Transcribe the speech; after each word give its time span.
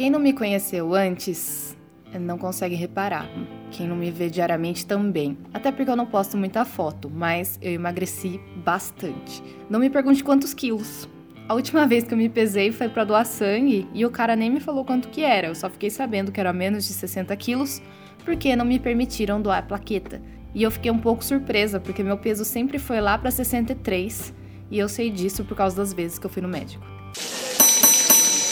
Quem 0.00 0.08
não 0.08 0.18
me 0.18 0.32
conheceu 0.32 0.94
antes 0.94 1.76
não 2.18 2.38
consegue 2.38 2.74
reparar. 2.74 3.28
Quem 3.70 3.86
não 3.86 3.94
me 3.94 4.10
vê 4.10 4.30
diariamente 4.30 4.86
também. 4.86 5.36
Até 5.52 5.70
porque 5.70 5.90
eu 5.90 5.94
não 5.94 6.06
posto 6.06 6.38
muita 6.38 6.64
foto, 6.64 7.10
mas 7.10 7.58
eu 7.60 7.70
emagreci 7.72 8.40
bastante. 8.64 9.42
Não 9.68 9.78
me 9.78 9.90
pergunte 9.90 10.24
quantos 10.24 10.54
quilos. 10.54 11.06
A 11.46 11.52
última 11.52 11.86
vez 11.86 12.04
que 12.04 12.14
eu 12.14 12.16
me 12.16 12.30
pesei 12.30 12.72
foi 12.72 12.88
para 12.88 13.04
doar 13.04 13.26
sangue 13.26 13.86
e 13.92 14.06
o 14.06 14.10
cara 14.10 14.34
nem 14.34 14.48
me 14.48 14.58
falou 14.58 14.86
quanto 14.86 15.10
que 15.10 15.20
era. 15.22 15.48
Eu 15.48 15.54
só 15.54 15.68
fiquei 15.68 15.90
sabendo 15.90 16.32
que 16.32 16.40
era 16.40 16.50
menos 16.50 16.86
de 16.86 16.94
60 16.94 17.36
quilos 17.36 17.82
porque 18.24 18.56
não 18.56 18.64
me 18.64 18.78
permitiram 18.78 19.38
doar 19.38 19.68
plaqueta. 19.68 20.22
E 20.54 20.62
eu 20.62 20.70
fiquei 20.70 20.90
um 20.90 20.98
pouco 20.98 21.22
surpresa 21.22 21.78
porque 21.78 22.02
meu 22.02 22.16
peso 22.16 22.46
sempre 22.46 22.78
foi 22.78 23.02
lá 23.02 23.18
para 23.18 23.30
63 23.30 24.32
e 24.70 24.78
eu 24.78 24.88
sei 24.88 25.10
disso 25.10 25.44
por 25.44 25.54
causa 25.54 25.76
das 25.76 25.92
vezes 25.92 26.18
que 26.18 26.24
eu 26.24 26.30
fui 26.30 26.40
no 26.40 26.48
médico. 26.48 26.99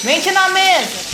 Mente 0.04 0.30
na 0.30 0.48
mesa! 0.50 1.08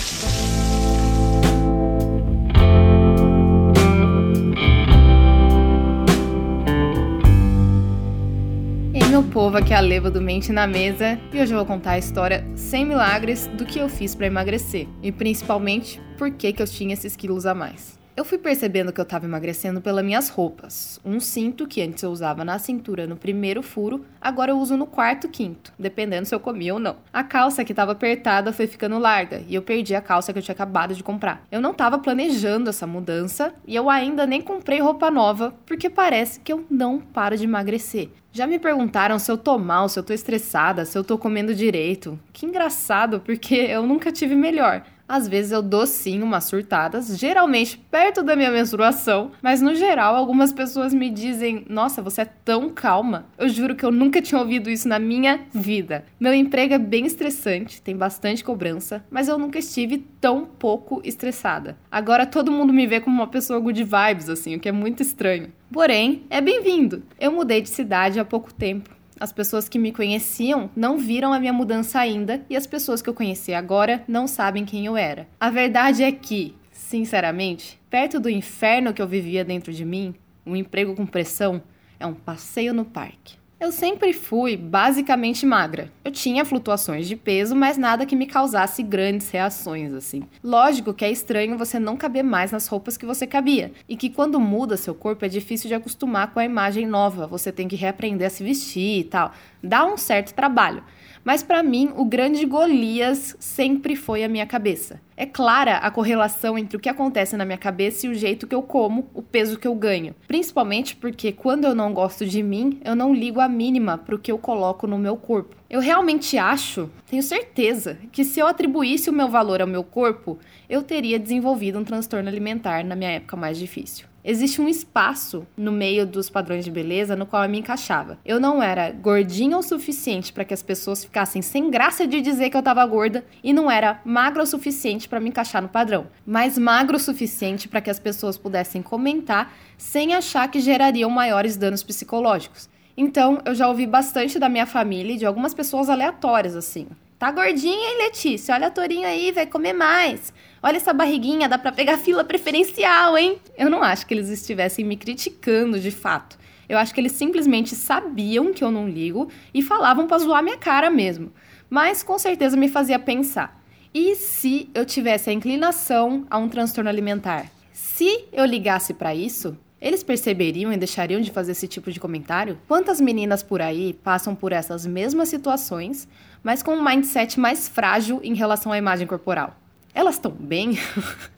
meu 9.14 9.22
povo, 9.22 9.56
aqui 9.56 9.72
é 9.72 9.76
a 9.76 9.80
Leva 9.80 10.10
do 10.10 10.20
Mente 10.20 10.50
na 10.50 10.66
Mesa 10.66 11.16
e 11.32 11.40
hoje 11.40 11.52
eu 11.52 11.58
vou 11.58 11.64
contar 11.64 11.92
a 11.92 11.98
história 11.98 12.44
sem 12.56 12.84
milagres 12.84 13.46
do 13.46 13.64
que 13.64 13.78
eu 13.78 13.88
fiz 13.88 14.12
para 14.12 14.26
emagrecer 14.26 14.88
e 15.00 15.12
principalmente 15.12 16.02
por 16.18 16.32
que, 16.32 16.52
que 16.52 16.60
eu 16.60 16.66
tinha 16.66 16.94
esses 16.94 17.14
quilos 17.14 17.46
a 17.46 17.54
mais. 17.54 18.03
Eu 18.16 18.24
fui 18.24 18.38
percebendo 18.38 18.92
que 18.92 19.00
eu 19.00 19.02
estava 19.02 19.24
emagrecendo 19.24 19.80
pelas 19.80 20.04
minhas 20.04 20.28
roupas. 20.28 21.00
Um 21.04 21.18
cinto 21.18 21.66
que 21.66 21.82
antes 21.82 22.00
eu 22.00 22.12
usava 22.12 22.44
na 22.44 22.60
cintura 22.60 23.08
no 23.08 23.16
primeiro 23.16 23.60
furo, 23.60 24.04
agora 24.20 24.52
eu 24.52 24.58
uso 24.58 24.76
no 24.76 24.86
quarto, 24.86 25.28
quinto, 25.28 25.72
dependendo 25.76 26.24
se 26.24 26.32
eu 26.32 26.38
comia 26.38 26.74
ou 26.74 26.78
não. 26.78 26.94
A 27.12 27.24
calça 27.24 27.64
que 27.64 27.72
estava 27.72 27.90
apertada 27.90 28.52
foi 28.52 28.68
ficando 28.68 29.00
larga 29.00 29.42
e 29.48 29.54
eu 29.56 29.62
perdi 29.62 29.96
a 29.96 30.00
calça 30.00 30.32
que 30.32 30.38
eu 30.38 30.42
tinha 30.44 30.54
acabado 30.54 30.94
de 30.94 31.02
comprar. 31.02 31.44
Eu 31.50 31.60
não 31.60 31.72
estava 31.72 31.98
planejando 31.98 32.70
essa 32.70 32.86
mudança 32.86 33.52
e 33.66 33.74
eu 33.74 33.90
ainda 33.90 34.24
nem 34.24 34.40
comprei 34.40 34.78
roupa 34.78 35.10
nova, 35.10 35.52
porque 35.66 35.90
parece 35.90 36.38
que 36.38 36.52
eu 36.52 36.64
não 36.70 37.00
paro 37.00 37.36
de 37.36 37.42
emagrecer. 37.42 38.10
Já 38.30 38.46
me 38.46 38.60
perguntaram 38.60 39.18
se 39.18 39.30
eu 39.30 39.38
tô 39.38 39.58
mal, 39.58 39.88
se 39.88 39.98
eu 39.98 40.02
tô 40.04 40.12
estressada, 40.12 40.84
se 40.84 40.96
eu 40.96 41.02
tô 41.02 41.18
comendo 41.18 41.54
direito. 41.54 42.18
Que 42.32 42.46
engraçado, 42.46 43.20
porque 43.20 43.54
eu 43.54 43.86
nunca 43.86 44.10
tive 44.10 44.34
melhor. 44.36 44.84
Às 45.06 45.28
vezes 45.28 45.52
eu 45.52 45.60
dou 45.60 45.86
sim 45.86 46.22
umas 46.22 46.44
surtadas, 46.44 47.18
geralmente 47.18 47.76
perto 47.76 48.22
da 48.22 48.34
minha 48.34 48.50
menstruação, 48.50 49.32
mas 49.42 49.60
no 49.60 49.74
geral 49.74 50.16
algumas 50.16 50.52
pessoas 50.52 50.94
me 50.94 51.10
dizem: 51.10 51.64
Nossa, 51.68 52.00
você 52.00 52.22
é 52.22 52.24
tão 52.24 52.70
calma. 52.70 53.26
Eu 53.36 53.48
juro 53.48 53.74
que 53.74 53.84
eu 53.84 53.90
nunca 53.90 54.22
tinha 54.22 54.40
ouvido 54.40 54.70
isso 54.70 54.88
na 54.88 54.98
minha 54.98 55.40
vida. 55.52 56.04
Meu 56.18 56.32
emprego 56.32 56.72
é 56.72 56.78
bem 56.78 57.04
estressante, 57.04 57.82
tem 57.82 57.96
bastante 57.96 58.42
cobrança, 58.42 59.04
mas 59.10 59.28
eu 59.28 59.38
nunca 59.38 59.58
estive 59.58 59.98
tão 60.20 60.46
pouco 60.46 61.02
estressada. 61.04 61.76
Agora 61.90 62.24
todo 62.24 62.50
mundo 62.50 62.72
me 62.72 62.86
vê 62.86 63.00
como 63.00 63.16
uma 63.16 63.26
pessoa 63.26 63.60
good 63.60 63.84
vibes, 63.84 64.28
assim, 64.28 64.56
o 64.56 64.60
que 64.60 64.68
é 64.68 64.72
muito 64.72 65.02
estranho. 65.02 65.52
Porém, 65.70 66.22
é 66.30 66.40
bem-vindo. 66.40 67.02
Eu 67.18 67.32
mudei 67.32 67.60
de 67.60 67.68
cidade 67.68 68.20
há 68.20 68.24
pouco 68.24 68.54
tempo 68.54 68.93
as 69.18 69.32
pessoas 69.32 69.68
que 69.68 69.78
me 69.78 69.92
conheciam 69.92 70.70
não 70.74 70.98
viram 70.98 71.32
a 71.32 71.40
minha 71.40 71.52
mudança 71.52 72.00
ainda 72.00 72.44
e 72.48 72.56
as 72.56 72.66
pessoas 72.66 73.00
que 73.00 73.08
eu 73.08 73.14
conheci 73.14 73.54
agora 73.54 74.02
não 74.08 74.26
sabem 74.26 74.64
quem 74.64 74.86
eu 74.86 74.96
era. 74.96 75.26
A 75.40 75.50
verdade 75.50 76.02
é 76.02 76.10
que, 76.12 76.54
sinceramente, 76.72 77.80
perto 77.88 78.18
do 78.18 78.28
inferno 78.28 78.92
que 78.92 79.00
eu 79.00 79.06
vivia 79.06 79.44
dentro 79.44 79.72
de 79.72 79.84
mim, 79.84 80.14
um 80.44 80.56
emprego 80.56 80.94
com 80.94 81.06
pressão 81.06 81.62
é 81.98 82.06
um 82.06 82.14
passeio 82.14 82.74
no 82.74 82.84
parque. 82.84 83.43
Eu 83.64 83.72
sempre 83.72 84.12
fui 84.12 84.58
basicamente 84.58 85.46
magra. 85.46 85.90
Eu 86.04 86.12
tinha 86.12 86.44
flutuações 86.44 87.08
de 87.08 87.16
peso, 87.16 87.56
mas 87.56 87.78
nada 87.78 88.04
que 88.04 88.14
me 88.14 88.26
causasse 88.26 88.82
grandes 88.82 89.30
reações 89.30 89.94
assim. 89.94 90.24
Lógico 90.42 90.92
que 90.92 91.02
é 91.02 91.10
estranho 91.10 91.56
você 91.56 91.78
não 91.78 91.96
caber 91.96 92.22
mais 92.22 92.52
nas 92.52 92.66
roupas 92.66 92.98
que 92.98 93.06
você 93.06 93.26
cabia, 93.26 93.72
e 93.88 93.96
que 93.96 94.10
quando 94.10 94.38
muda 94.38 94.76
seu 94.76 94.94
corpo 94.94 95.24
é 95.24 95.30
difícil 95.30 95.68
de 95.68 95.74
acostumar 95.74 96.30
com 96.30 96.40
a 96.40 96.44
imagem 96.44 96.86
nova, 96.86 97.26
você 97.26 97.50
tem 97.50 97.66
que 97.66 97.74
reaprender 97.74 98.26
a 98.26 98.30
se 98.30 98.44
vestir 98.44 99.00
e 99.00 99.04
tal. 99.04 99.32
Dá 99.62 99.86
um 99.86 99.96
certo 99.96 100.34
trabalho. 100.34 100.84
Mas 101.24 101.42
para 101.42 101.62
mim, 101.62 101.90
o 101.96 102.04
grande 102.04 102.44
Golias 102.44 103.34
sempre 103.40 103.96
foi 103.96 104.22
a 104.22 104.28
minha 104.28 104.44
cabeça. 104.44 105.00
É 105.16 105.24
clara 105.24 105.78
a 105.78 105.90
correlação 105.90 106.58
entre 106.58 106.76
o 106.76 106.80
que 106.80 106.88
acontece 106.88 107.34
na 107.34 107.46
minha 107.46 107.56
cabeça 107.56 108.06
e 108.06 108.10
o 108.10 108.14
jeito 108.14 108.46
que 108.46 108.54
eu 108.54 108.62
como, 108.62 109.08
o 109.14 109.22
peso 109.22 109.58
que 109.58 109.66
eu 109.66 109.74
ganho. 109.74 110.14
Principalmente 110.28 110.94
porque 110.94 111.32
quando 111.32 111.64
eu 111.64 111.74
não 111.74 111.94
gosto 111.94 112.26
de 112.26 112.42
mim, 112.42 112.78
eu 112.84 112.94
não 112.94 113.14
ligo 113.14 113.40
a 113.40 113.48
mínima 113.48 113.96
para 113.96 114.14
o 114.14 114.18
que 114.18 114.30
eu 114.30 114.36
coloco 114.36 114.86
no 114.86 114.98
meu 114.98 115.16
corpo. 115.16 115.56
Eu 115.70 115.80
realmente 115.80 116.36
acho, 116.36 116.90
tenho 117.08 117.22
certeza, 117.22 117.96
que 118.12 118.22
se 118.22 118.38
eu 118.38 118.46
atribuísse 118.46 119.08
o 119.08 119.12
meu 119.12 119.28
valor 119.28 119.62
ao 119.62 119.66
meu 119.66 119.82
corpo, 119.82 120.38
eu 120.68 120.82
teria 120.82 121.18
desenvolvido 121.18 121.78
um 121.78 121.84
transtorno 121.84 122.28
alimentar 122.28 122.84
na 122.84 122.94
minha 122.94 123.12
época 123.12 123.34
mais 123.34 123.56
difícil 123.56 124.13
existe 124.24 124.60
um 124.60 124.68
espaço 124.68 125.46
no 125.56 125.70
meio 125.70 126.06
dos 126.06 126.30
padrões 126.30 126.64
de 126.64 126.70
beleza 126.70 127.14
no 127.14 127.26
qual 127.26 127.44
eu 127.44 127.48
me 127.50 127.58
encaixava. 127.58 128.18
Eu 128.24 128.40
não 128.40 128.62
era 128.62 128.90
gordinha 128.90 129.58
o 129.58 129.62
suficiente 129.62 130.32
para 130.32 130.44
que 130.44 130.54
as 130.54 130.62
pessoas 130.62 131.04
ficassem 131.04 131.42
sem 131.42 131.70
graça 131.70 132.06
de 132.06 132.20
dizer 132.20 132.48
que 132.48 132.56
eu 132.56 132.60
estava 132.60 132.84
gorda 132.86 133.24
e 133.42 133.52
não 133.52 133.70
era 133.70 134.00
magra 134.04 134.42
o 134.42 134.46
suficiente 134.46 135.08
para 135.08 135.20
me 135.20 135.28
encaixar 135.28 135.60
no 135.60 135.68
padrão, 135.68 136.06
mas 136.26 136.56
magro 136.56 136.96
o 136.96 137.00
suficiente 137.00 137.68
para 137.68 137.82
que 137.82 137.90
as 137.90 137.98
pessoas 137.98 138.38
pudessem 138.38 138.80
comentar 138.80 139.54
sem 139.76 140.14
achar 140.14 140.50
que 140.50 140.60
gerariam 140.60 141.10
maiores 141.10 141.56
danos 141.56 141.82
psicológicos. 141.82 142.68
Então, 142.96 143.40
eu 143.44 143.54
já 143.54 143.68
ouvi 143.68 143.86
bastante 143.86 144.38
da 144.38 144.48
minha 144.48 144.66
família 144.66 145.14
e 145.14 145.18
de 145.18 145.26
algumas 145.26 145.52
pessoas 145.52 145.90
aleatórias 145.90 146.54
assim. 146.54 146.86
Tá 147.18 147.30
gordinha, 147.30 147.90
hein, 147.90 147.98
Letícia? 147.98 148.54
Olha 148.54 148.66
a 148.66 148.70
Torinho 148.70 149.06
aí, 149.06 149.30
vai 149.30 149.46
comer 149.46 149.72
mais. 149.72 150.32
Olha 150.62 150.76
essa 150.76 150.92
barriguinha, 150.92 151.48
dá 151.48 151.56
pra 151.56 151.70
pegar 151.70 151.96
fila 151.96 152.24
preferencial, 152.24 153.16
hein? 153.16 153.38
Eu 153.56 153.70
não 153.70 153.82
acho 153.82 154.06
que 154.06 154.12
eles 154.12 154.28
estivessem 154.28 154.84
me 154.84 154.96
criticando 154.96 155.78
de 155.78 155.90
fato. 155.90 156.36
Eu 156.68 156.76
acho 156.76 156.92
que 156.92 157.00
eles 157.00 157.12
simplesmente 157.12 157.74
sabiam 157.76 158.52
que 158.52 158.64
eu 158.64 158.70
não 158.70 158.88
ligo 158.88 159.30
e 159.52 159.62
falavam 159.62 160.06
pra 160.06 160.18
zoar 160.18 160.42
minha 160.42 160.58
cara 160.58 160.90
mesmo. 160.90 161.32
Mas 161.70 162.02
com 162.02 162.18
certeza 162.18 162.56
me 162.56 162.68
fazia 162.68 162.98
pensar. 162.98 163.62
E 163.92 164.16
se 164.16 164.68
eu 164.74 164.84
tivesse 164.84 165.30
a 165.30 165.32
inclinação 165.32 166.26
a 166.28 166.36
um 166.36 166.48
transtorno 166.48 166.90
alimentar? 166.90 167.46
Se 167.72 168.24
eu 168.32 168.44
ligasse 168.44 168.92
para 168.92 169.14
isso, 169.14 169.56
eles 169.84 170.02
perceberiam 170.02 170.72
e 170.72 170.78
deixariam 170.78 171.20
de 171.20 171.30
fazer 171.30 171.52
esse 171.52 171.68
tipo 171.68 171.92
de 171.92 172.00
comentário? 172.00 172.58
Quantas 172.66 173.02
meninas 173.02 173.42
por 173.42 173.60
aí 173.60 173.92
passam 173.92 174.34
por 174.34 174.50
essas 174.50 174.86
mesmas 174.86 175.28
situações, 175.28 176.08
mas 176.42 176.62
com 176.62 176.74
um 176.74 176.82
mindset 176.82 177.38
mais 177.38 177.68
frágil 177.68 178.18
em 178.24 178.32
relação 178.32 178.72
à 178.72 178.78
imagem 178.78 179.06
corporal? 179.06 179.54
Elas 179.94 180.14
estão 180.14 180.30
bem? 180.32 180.78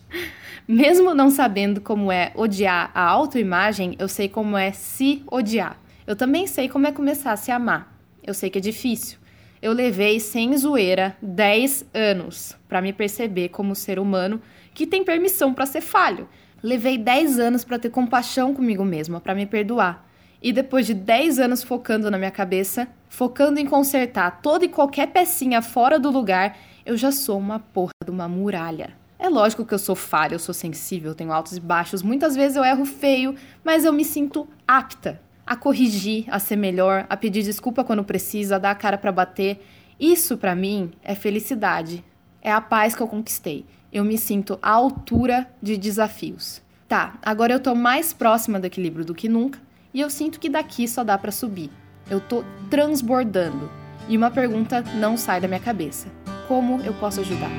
Mesmo 0.67 1.13
não 1.13 1.29
sabendo 1.29 1.81
como 1.81 2.13
é 2.13 2.31
odiar 2.37 2.93
a 2.95 3.03
autoimagem, 3.03 3.97
eu 3.99 4.07
sei 4.07 4.29
como 4.29 4.57
é 4.57 4.71
se 4.71 5.25
odiar. 5.29 5.77
Eu 6.07 6.15
também 6.15 6.47
sei 6.47 6.69
como 6.69 6.87
é 6.87 6.93
começar 6.93 7.33
a 7.33 7.37
se 7.37 7.51
amar. 7.51 7.99
Eu 8.23 8.33
sei 8.33 8.49
que 8.49 8.59
é 8.59 8.61
difícil. 8.61 9.19
Eu 9.61 9.73
levei 9.73 10.21
sem 10.21 10.57
zoeira 10.57 11.17
10 11.21 11.87
anos 11.93 12.57
para 12.69 12.81
me 12.81 12.93
perceber 12.93 13.49
como 13.49 13.75
ser 13.75 13.99
humano 13.99 14.41
que 14.73 14.87
tem 14.87 15.03
permissão 15.03 15.53
para 15.53 15.67
ser 15.67 15.81
falho 15.81 16.29
Levei 16.67 16.99
10 16.99 17.39
anos 17.39 17.65
para 17.65 17.79
ter 17.79 17.91
compaixão 17.91 18.53
comigo 18.53 18.85
mesma, 18.85 19.21
para 19.21 19.37
me 19.37 19.47
perdoar. 19.47 20.05
E 20.43 20.53
depois 20.53 20.85
de 20.85 20.95
10 20.95 21.39
anos 21.39 21.63
focando 21.63 22.11
na 22.11 22.19
minha 22.19 22.33
cabeça, 22.33 22.89
focando 23.09 23.61
em 23.61 23.67
consertar 23.67 24.41
toda 24.43 24.65
e 24.65 24.69
qualquer 24.69 25.07
pecinha 25.13 25.63
fora 25.63 25.97
do 25.97 26.11
lugar, 26.11 26.59
eu 26.85 26.97
já 26.97 27.13
sou 27.13 27.39
uma 27.39 27.61
porra 27.61 27.93
de 28.05 28.11
uma 28.11 28.27
muralha. 28.27 28.95
É 29.17 29.29
lógico 29.29 29.65
que 29.65 29.75
eu 29.75 29.79
sou 29.79 29.95
falha, 29.95 30.35
eu 30.35 30.41
sou 30.41 30.53
sensível, 30.53 31.15
tenho 31.15 31.33
altos 31.33 31.57
e 31.57 31.61
baixos, 31.61 32.03
muitas 32.03 32.35
vezes 32.35 32.57
eu 32.57 32.65
erro 32.65 32.85
feio, 32.85 33.37
mas 33.63 33.85
eu 33.85 33.93
me 33.93 34.05
sinto 34.05 34.49
apta 34.67 35.23
a 35.47 35.55
corrigir, 35.55 36.25
a 36.29 36.41
ser 36.41 36.57
melhor, 36.57 37.07
a 37.09 37.17
pedir 37.17 37.45
desculpa 37.45 37.85
quando 37.85 38.03
precisa, 38.03 38.57
a 38.57 38.59
dar 38.59 38.73
a 38.73 38.75
cara 38.75 38.99
para 38.99 39.13
bater. 39.13 39.65
Isso 40.01 40.37
para 40.37 40.57
mim 40.57 40.91
é 41.05 41.15
felicidade, 41.15 42.05
é 42.43 42.51
a 42.51 42.61
paz 42.61 42.97
que 42.97 43.03
eu 43.05 43.07
conquistei 43.07 43.65
eu 43.97 44.05
me 44.05 44.19
sinto 44.19 44.59
à 44.61 44.73
altura 44.73 45.49
de 45.63 45.75
desafios. 45.79 46.61
Tá, 46.87 47.15
agora 47.23 47.55
eu 47.55 47.59
tô 47.59 47.75
mais 47.75 48.13
próxima 48.13 48.61
do 48.61 48.67
equilíbrio 48.67 49.07
do 49.07 49.15
que 49.15 49.27
nunca 49.27 49.59
e 49.93 50.03
eu 50.03 50.11
sinto 50.11 50.39
que 50.39 50.51
daqui 50.51 50.87
só 50.87 51.03
dá 51.03 51.17
para 51.17 51.33
subir. 51.33 51.71
Eu 52.11 52.21
tô 52.21 52.45
transbordando 52.69 53.71
e 54.07 54.15
uma 54.15 54.31
pergunta 54.31 54.83
não 54.97 55.17
sai 55.17 55.41
da 55.41 55.49
minha 55.49 55.61
cabeça: 55.61 56.09
como 56.47 56.79
eu 56.83 56.93
posso 56.93 57.21
ajudar? 57.21 57.51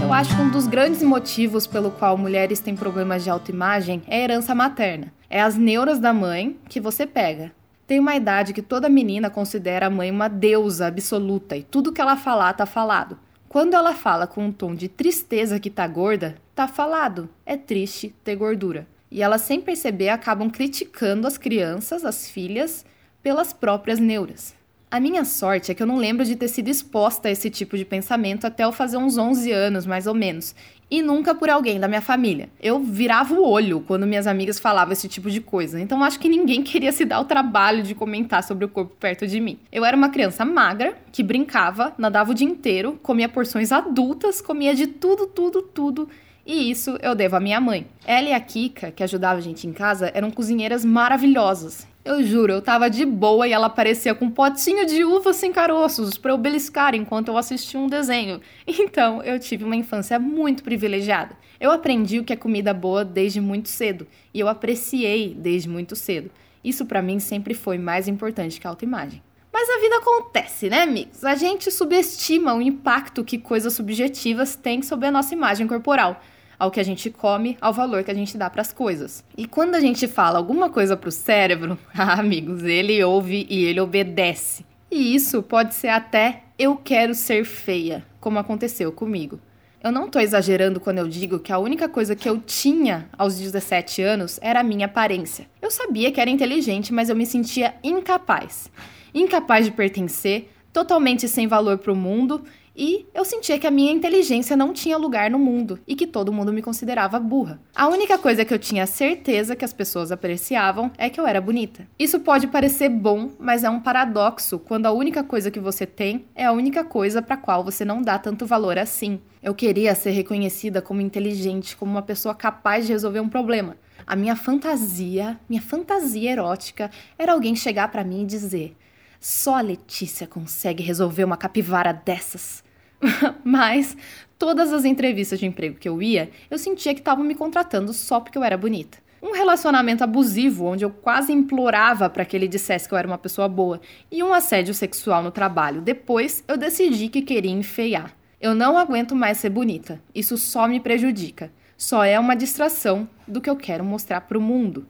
Eu 0.00 0.12
acho 0.12 0.36
que 0.36 0.42
um 0.42 0.50
dos 0.50 0.68
grandes 0.68 1.02
motivos 1.02 1.66
pelo 1.66 1.90
qual 1.90 2.16
mulheres 2.16 2.60
têm 2.60 2.76
problemas 2.76 3.24
de 3.24 3.30
autoimagem 3.30 4.00
é 4.06 4.18
a 4.18 4.20
herança 4.20 4.54
materna. 4.54 5.12
É 5.28 5.42
as 5.42 5.56
neuras 5.56 5.98
da 5.98 6.12
mãe 6.12 6.56
que 6.68 6.80
você 6.80 7.04
pega. 7.04 7.50
Tem 7.86 8.00
uma 8.00 8.16
idade 8.16 8.54
que 8.54 8.62
toda 8.62 8.88
menina 8.88 9.28
considera 9.28 9.86
a 9.86 9.90
mãe 9.90 10.10
uma 10.10 10.28
deusa 10.28 10.86
absoluta 10.86 11.56
e 11.56 11.62
tudo 11.62 11.92
que 11.92 12.00
ela 12.00 12.16
falar 12.16 12.54
tá 12.54 12.64
falado. 12.64 13.18
Quando 13.46 13.74
ela 13.74 13.92
fala 13.92 14.26
com 14.26 14.46
um 14.46 14.52
tom 14.52 14.74
de 14.74 14.88
tristeza 14.88 15.60
que 15.60 15.68
tá 15.68 15.86
gorda, 15.86 16.36
tá 16.54 16.66
falado. 16.66 17.28
É 17.44 17.56
triste 17.56 18.14
ter 18.24 18.36
gordura. 18.36 18.86
E 19.10 19.22
elas, 19.22 19.42
sem 19.42 19.60
perceber, 19.60 20.08
acabam 20.08 20.50
criticando 20.50 21.26
as 21.26 21.38
crianças, 21.38 22.04
as 22.04 22.28
filhas, 22.28 22.84
pelas 23.22 23.52
próprias 23.52 24.00
neuras. 24.00 24.54
A 24.90 24.98
minha 24.98 25.24
sorte 25.24 25.70
é 25.70 25.74
que 25.74 25.82
eu 25.82 25.86
não 25.86 25.96
lembro 25.96 26.24
de 26.24 26.36
ter 26.36 26.48
sido 26.48 26.68
exposta 26.68 27.28
a 27.28 27.30
esse 27.30 27.50
tipo 27.50 27.76
de 27.76 27.84
pensamento 27.84 28.46
até 28.46 28.64
eu 28.64 28.72
fazer 28.72 28.96
uns 28.96 29.18
11 29.18 29.50
anos, 29.50 29.86
mais 29.86 30.06
ou 30.06 30.14
menos. 30.14 30.54
E 30.90 31.02
nunca 31.02 31.34
por 31.34 31.48
alguém 31.50 31.80
da 31.80 31.88
minha 31.88 32.00
família. 32.00 32.48
Eu 32.60 32.80
virava 32.80 33.34
o 33.34 33.44
olho 33.44 33.82
quando 33.86 34.06
minhas 34.06 34.26
amigas 34.26 34.58
falavam 34.58 34.92
esse 34.92 35.08
tipo 35.08 35.30
de 35.30 35.40
coisa. 35.40 35.80
Então 35.80 36.02
acho 36.04 36.18
que 36.18 36.28
ninguém 36.28 36.62
queria 36.64 36.92
se 36.92 37.04
dar 37.04 37.20
o 37.20 37.24
trabalho 37.24 37.82
de 37.82 37.94
comentar 37.94 38.42
sobre 38.42 38.64
o 38.64 38.68
corpo 38.68 38.94
perto 38.98 39.26
de 39.26 39.40
mim. 39.40 39.58
Eu 39.72 39.84
era 39.84 39.96
uma 39.96 40.08
criança 40.08 40.44
magra, 40.44 40.96
que 41.10 41.22
brincava, 41.22 41.92
nadava 41.96 42.30
o 42.30 42.34
dia 42.34 42.46
inteiro, 42.46 42.98
comia 43.02 43.28
porções 43.28 43.72
adultas, 43.72 44.40
comia 44.40 44.74
de 44.74 44.86
tudo, 44.86 45.26
tudo, 45.26 45.62
tudo 45.62 46.08
e 46.46 46.70
isso 46.70 46.98
eu 47.00 47.14
devo 47.14 47.36
à 47.36 47.40
minha 47.40 47.60
mãe. 47.60 47.86
Ela 48.04 48.28
e 48.28 48.32
a 48.32 48.40
Kika, 48.40 48.90
que 48.90 49.02
ajudava 49.02 49.38
a 49.38 49.42
gente 49.42 49.66
em 49.66 49.72
casa, 49.72 50.10
eram 50.14 50.30
cozinheiras 50.30 50.84
maravilhosas. 50.84 51.86
Eu 52.04 52.22
juro, 52.22 52.52
eu 52.52 52.60
tava 52.60 52.90
de 52.90 53.02
boa 53.06 53.48
e 53.48 53.52
ela 53.52 53.68
aparecia 53.68 54.14
com 54.14 54.26
um 54.26 54.30
potinho 54.30 54.84
de 54.84 55.02
uvas 55.02 55.36
sem 55.36 55.50
caroços 55.50 56.18
para 56.18 56.32
eu 56.32 56.36
beliscar 56.36 56.94
enquanto 56.94 57.28
eu 57.28 57.38
assistia 57.38 57.80
um 57.80 57.86
desenho. 57.86 58.42
Então, 58.68 59.22
eu 59.22 59.40
tive 59.40 59.64
uma 59.64 59.74
infância 59.74 60.18
muito 60.18 60.62
privilegiada. 60.62 61.34
Eu 61.58 61.70
aprendi 61.70 62.18
o 62.18 62.24
que 62.24 62.34
é 62.34 62.36
comida 62.36 62.74
boa 62.74 63.06
desde 63.06 63.40
muito 63.40 63.70
cedo 63.70 64.06
e 64.34 64.40
eu 64.40 64.48
apreciei 64.48 65.34
desde 65.34 65.66
muito 65.66 65.96
cedo. 65.96 66.30
Isso 66.62 66.84
para 66.84 67.00
mim 67.00 67.18
sempre 67.18 67.54
foi 67.54 67.78
mais 67.78 68.06
importante 68.06 68.60
que 68.60 68.66
a 68.66 68.70
autoimagem. 68.70 69.22
Mas 69.50 69.66
a 69.70 69.80
vida 69.80 69.96
acontece, 69.96 70.68
né, 70.68 70.82
amigos? 70.82 71.24
A 71.24 71.34
gente 71.36 71.70
subestima 71.70 72.52
o 72.52 72.60
impacto 72.60 73.24
que 73.24 73.38
coisas 73.38 73.72
subjetivas 73.72 74.54
têm 74.54 74.82
sobre 74.82 75.06
a 75.06 75.10
nossa 75.10 75.32
imagem 75.32 75.66
corporal 75.66 76.20
ao 76.58 76.70
que 76.70 76.80
a 76.80 76.84
gente 76.84 77.10
come, 77.10 77.56
ao 77.60 77.72
valor 77.72 78.04
que 78.04 78.10
a 78.10 78.14
gente 78.14 78.36
dá 78.36 78.48
para 78.48 78.62
as 78.62 78.72
coisas. 78.72 79.24
E 79.36 79.46
quando 79.46 79.74
a 79.74 79.80
gente 79.80 80.06
fala 80.08 80.38
alguma 80.38 80.70
coisa 80.70 80.96
para 80.96 81.08
o 81.08 81.12
cérebro, 81.12 81.78
ah, 81.94 82.20
amigos, 82.20 82.62
ele 82.62 83.02
ouve 83.02 83.46
e 83.48 83.64
ele 83.64 83.80
obedece. 83.80 84.64
E 84.90 85.14
isso 85.14 85.42
pode 85.42 85.74
ser 85.74 85.88
até 85.88 86.44
eu 86.58 86.76
quero 86.76 87.14
ser 87.14 87.44
feia, 87.44 88.04
como 88.20 88.38
aconteceu 88.38 88.92
comigo. 88.92 89.40
Eu 89.82 89.92
não 89.92 90.06
estou 90.06 90.22
exagerando 90.22 90.80
quando 90.80 90.96
eu 90.96 91.06
digo 91.06 91.38
que 91.38 91.52
a 91.52 91.58
única 91.58 91.88
coisa 91.90 92.16
que 92.16 92.26
eu 92.26 92.40
tinha 92.40 93.06
aos 93.18 93.36
17 93.36 94.00
anos 94.00 94.38
era 94.40 94.60
a 94.60 94.64
minha 94.64 94.86
aparência. 94.86 95.46
Eu 95.60 95.70
sabia 95.70 96.10
que 96.10 96.18
era 96.18 96.30
inteligente, 96.30 96.90
mas 96.90 97.10
eu 97.10 97.16
me 97.16 97.26
sentia 97.26 97.74
incapaz. 97.84 98.70
Incapaz 99.12 99.66
de 99.66 99.72
pertencer, 99.72 100.50
totalmente 100.72 101.28
sem 101.28 101.46
valor 101.46 101.76
para 101.76 101.92
o 101.92 101.96
mundo 101.96 102.44
e 102.76 103.06
eu 103.14 103.24
sentia 103.24 103.58
que 103.58 103.66
a 103.66 103.70
minha 103.70 103.92
inteligência 103.92 104.56
não 104.56 104.72
tinha 104.72 104.96
lugar 104.96 105.30
no 105.30 105.38
mundo 105.38 105.78
e 105.86 105.94
que 105.94 106.06
todo 106.06 106.32
mundo 106.32 106.52
me 106.52 106.62
considerava 106.62 107.20
burra. 107.20 107.60
A 107.74 107.88
única 107.88 108.18
coisa 108.18 108.44
que 108.44 108.52
eu 108.52 108.58
tinha 108.58 108.86
certeza 108.86 109.54
que 109.54 109.64
as 109.64 109.72
pessoas 109.72 110.10
apreciavam 110.10 110.90
é 110.98 111.08
que 111.08 111.20
eu 111.20 111.26
era 111.26 111.40
bonita. 111.40 111.86
Isso 111.98 112.20
pode 112.20 112.46
parecer 112.48 112.88
bom, 112.88 113.30
mas 113.38 113.62
é 113.62 113.70
um 113.70 113.80
paradoxo 113.80 114.58
quando 114.58 114.86
a 114.86 114.92
única 114.92 115.22
coisa 115.22 115.50
que 115.50 115.60
você 115.60 115.86
tem 115.86 116.26
é 116.34 116.44
a 116.44 116.52
única 116.52 116.82
coisa 116.82 117.22
para 117.22 117.36
qual 117.36 117.62
você 117.62 117.84
não 117.84 118.02
dá 118.02 118.18
tanto 118.18 118.46
valor 118.46 118.78
assim. 118.78 119.20
Eu 119.42 119.54
queria 119.54 119.94
ser 119.94 120.10
reconhecida 120.10 120.82
como 120.82 121.00
inteligente, 121.00 121.76
como 121.76 121.92
uma 121.92 122.02
pessoa 122.02 122.34
capaz 122.34 122.86
de 122.86 122.92
resolver 122.92 123.20
um 123.20 123.28
problema. 123.28 123.76
A 124.06 124.16
minha 124.16 124.36
fantasia, 124.36 125.38
minha 125.48 125.62
fantasia 125.62 126.32
erótica 126.32 126.90
era 127.18 127.32
alguém 127.32 127.56
chegar 127.56 127.88
para 127.88 128.04
mim 128.04 128.22
e 128.22 128.26
dizer: 128.26 128.76
só 129.24 129.54
a 129.54 129.62
Letícia 129.62 130.26
consegue 130.26 130.82
resolver 130.82 131.24
uma 131.24 131.38
capivara 131.38 131.94
dessas. 131.94 132.62
Mas 133.42 133.96
todas 134.38 134.70
as 134.70 134.84
entrevistas 134.84 135.38
de 135.38 135.46
emprego 135.46 135.78
que 135.78 135.88
eu 135.88 136.02
ia, 136.02 136.30
eu 136.50 136.58
sentia 136.58 136.92
que 136.92 137.00
estavam 137.00 137.24
me 137.24 137.34
contratando 137.34 137.94
só 137.94 138.20
porque 138.20 138.36
eu 138.36 138.44
era 138.44 138.58
bonita. 138.58 138.98
Um 139.22 139.32
relacionamento 139.32 140.04
abusivo, 140.04 140.66
onde 140.66 140.84
eu 140.84 140.90
quase 140.90 141.32
implorava 141.32 142.10
para 142.10 142.26
que 142.26 142.36
ele 142.36 142.46
dissesse 142.46 142.86
que 142.86 142.92
eu 142.92 142.98
era 142.98 143.08
uma 143.08 143.16
pessoa 143.16 143.48
boa, 143.48 143.80
e 144.12 144.22
um 144.22 144.34
assédio 144.34 144.74
sexual 144.74 145.22
no 145.22 145.30
trabalho. 145.30 145.80
Depois, 145.80 146.44
eu 146.46 146.58
decidi 146.58 147.08
que 147.08 147.22
queria 147.22 147.50
enfeiar. 147.50 148.14
Eu 148.38 148.54
não 148.54 148.76
aguento 148.76 149.16
mais 149.16 149.38
ser 149.38 149.48
bonita. 149.48 150.02
Isso 150.14 150.36
só 150.36 150.68
me 150.68 150.80
prejudica. 150.80 151.50
Só 151.78 152.04
é 152.04 152.20
uma 152.20 152.36
distração 152.36 153.08
do 153.26 153.40
que 153.40 153.48
eu 153.48 153.56
quero 153.56 153.86
mostrar 153.86 154.20
para 154.20 154.36
o 154.36 154.42
mundo. 154.42 154.86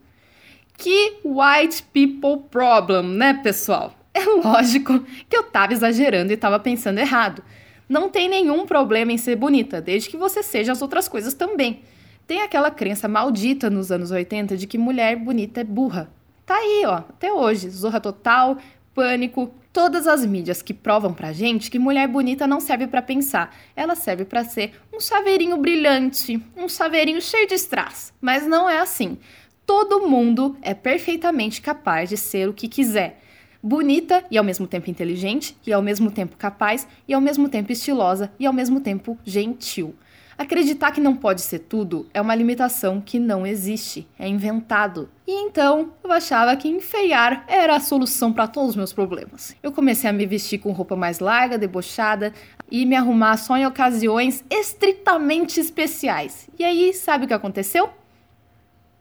Que 0.77 1.21
white 1.25 1.85
people 1.93 2.49
problem, 2.51 3.05
né, 3.17 3.35
pessoal? 3.35 3.95
É 4.15 4.25
lógico 4.25 5.01
que 5.29 5.37
eu 5.37 5.43
tava 5.43 5.73
exagerando 5.73 6.33
e 6.33 6.37
tava 6.37 6.61
pensando 6.61 6.99
errado. 6.99 7.43
Não 7.89 8.09
tem 8.09 8.29
nenhum 8.29 8.65
problema 8.65 9.13
em 9.13 9.19
ser 9.19 9.35
bonita, 9.35 9.81
desde 9.81 10.09
que 10.09 10.17
você 10.17 10.41
seja 10.41 10.71
as 10.71 10.81
outras 10.81 11.09
coisas 11.09 11.35
também. 11.35 11.83
Tem 12.27 12.41
aquela 12.41 12.71
crença 12.71 13.09
maldita 13.09 13.69
nos 13.69 13.91
anos 13.91 14.13
80 14.13 14.57
de 14.57 14.67
que 14.69 14.79
mulher 14.79 15.17
bonita 15.17 15.61
é 15.61 15.65
burra. 15.65 16.09
Tá 16.47 16.55
aí, 16.55 16.85
ó, 16.87 16.95
até 16.95 17.33
hoje. 17.33 17.69
Zorra 17.69 18.01
total, 18.01 18.57
pânico, 18.95 19.53
todas 19.73 20.07
as 20.07 20.25
mídias 20.25 20.63
que 20.63 20.73
provam 20.73 21.13
pra 21.13 21.33
gente 21.33 21.71
que 21.71 21.79
mulher 21.79 22.07
bonita 22.07 22.47
não 22.47 22.61
serve 22.61 22.87
para 22.87 23.03
pensar. 23.03 23.55
Ela 23.75 23.97
serve 23.97 24.25
para 24.25 24.45
ser 24.45 24.73
um 24.93 25.01
saveirinho 25.01 25.57
brilhante, 25.57 26.41
um 26.57 26.69
saveirinho 26.69 27.21
cheio 27.21 27.49
de 27.49 27.55
strass. 27.55 28.13
Mas 28.21 28.47
não 28.47 28.71
é 28.71 28.79
assim. 28.79 29.19
Todo 29.67 30.09
mundo 30.09 30.57
é 30.63 30.73
perfeitamente 30.73 31.61
capaz 31.61 32.09
de 32.09 32.17
ser 32.17 32.49
o 32.49 32.55
que 32.55 32.69
quiser 32.69 33.24
bonita 33.65 34.23
e 34.31 34.37
ao 34.37 34.45
mesmo 34.45 34.67
tempo 34.67 34.91
inteligente, 34.91 35.57
e 35.67 35.73
ao 35.73 35.81
mesmo 35.81 36.11
tempo 36.11 36.37
capaz, 36.37 36.87
e 37.09 37.15
ao 37.15 37.21
mesmo 37.21 37.49
tempo 37.49 37.73
estilosa, 37.73 38.31
e 38.39 38.45
ao 38.45 38.53
mesmo 38.53 38.79
tempo 38.79 39.17
gentil. 39.25 39.95
Acreditar 40.37 40.91
que 40.91 41.01
não 41.01 41.17
pode 41.17 41.41
ser 41.41 41.61
tudo 41.61 42.07
é 42.13 42.21
uma 42.21 42.35
limitação 42.35 43.01
que 43.01 43.19
não 43.19 43.47
existe, 43.47 44.07
é 44.19 44.29
inventado. 44.29 45.09
E 45.27 45.33
então 45.33 45.93
eu 46.03 46.13
achava 46.13 46.55
que 46.57 46.69
enfeiar 46.69 47.45
era 47.49 47.77
a 47.77 47.81
solução 47.81 48.33
para 48.33 48.49
todos 48.49 48.71
os 48.71 48.77
meus 48.77 48.93
problemas. 48.93 49.57
Eu 49.63 49.73
comecei 49.73 50.11
a 50.11 50.13
me 50.13 50.27
vestir 50.27 50.59
com 50.59 50.73
roupa 50.73 50.97
mais 50.97 51.21
larga, 51.21 51.57
debochada 51.57 52.35
e 52.71 52.85
me 52.85 52.97
arrumar 52.97 53.39
só 53.39 53.57
em 53.57 53.65
ocasiões 53.65 54.45
estritamente 54.51 55.59
especiais. 55.59 56.51
E 56.59 56.65
aí, 56.65 56.93
sabe 56.93 57.25
o 57.25 57.29
que 57.29 57.35
aconteceu? 57.35 57.89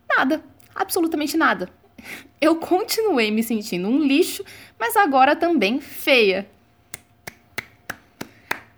Nada, 0.08 0.42
absolutamente 0.74 1.36
nada. 1.36 1.83
Eu 2.40 2.58
continuei 2.58 3.32
me 3.32 3.44
sentindo 3.44 3.88
um 3.88 4.00
lixo, 4.00 4.44
mas 4.80 4.96
agora 4.96 5.36
também 5.36 5.80
feia. 5.80 6.48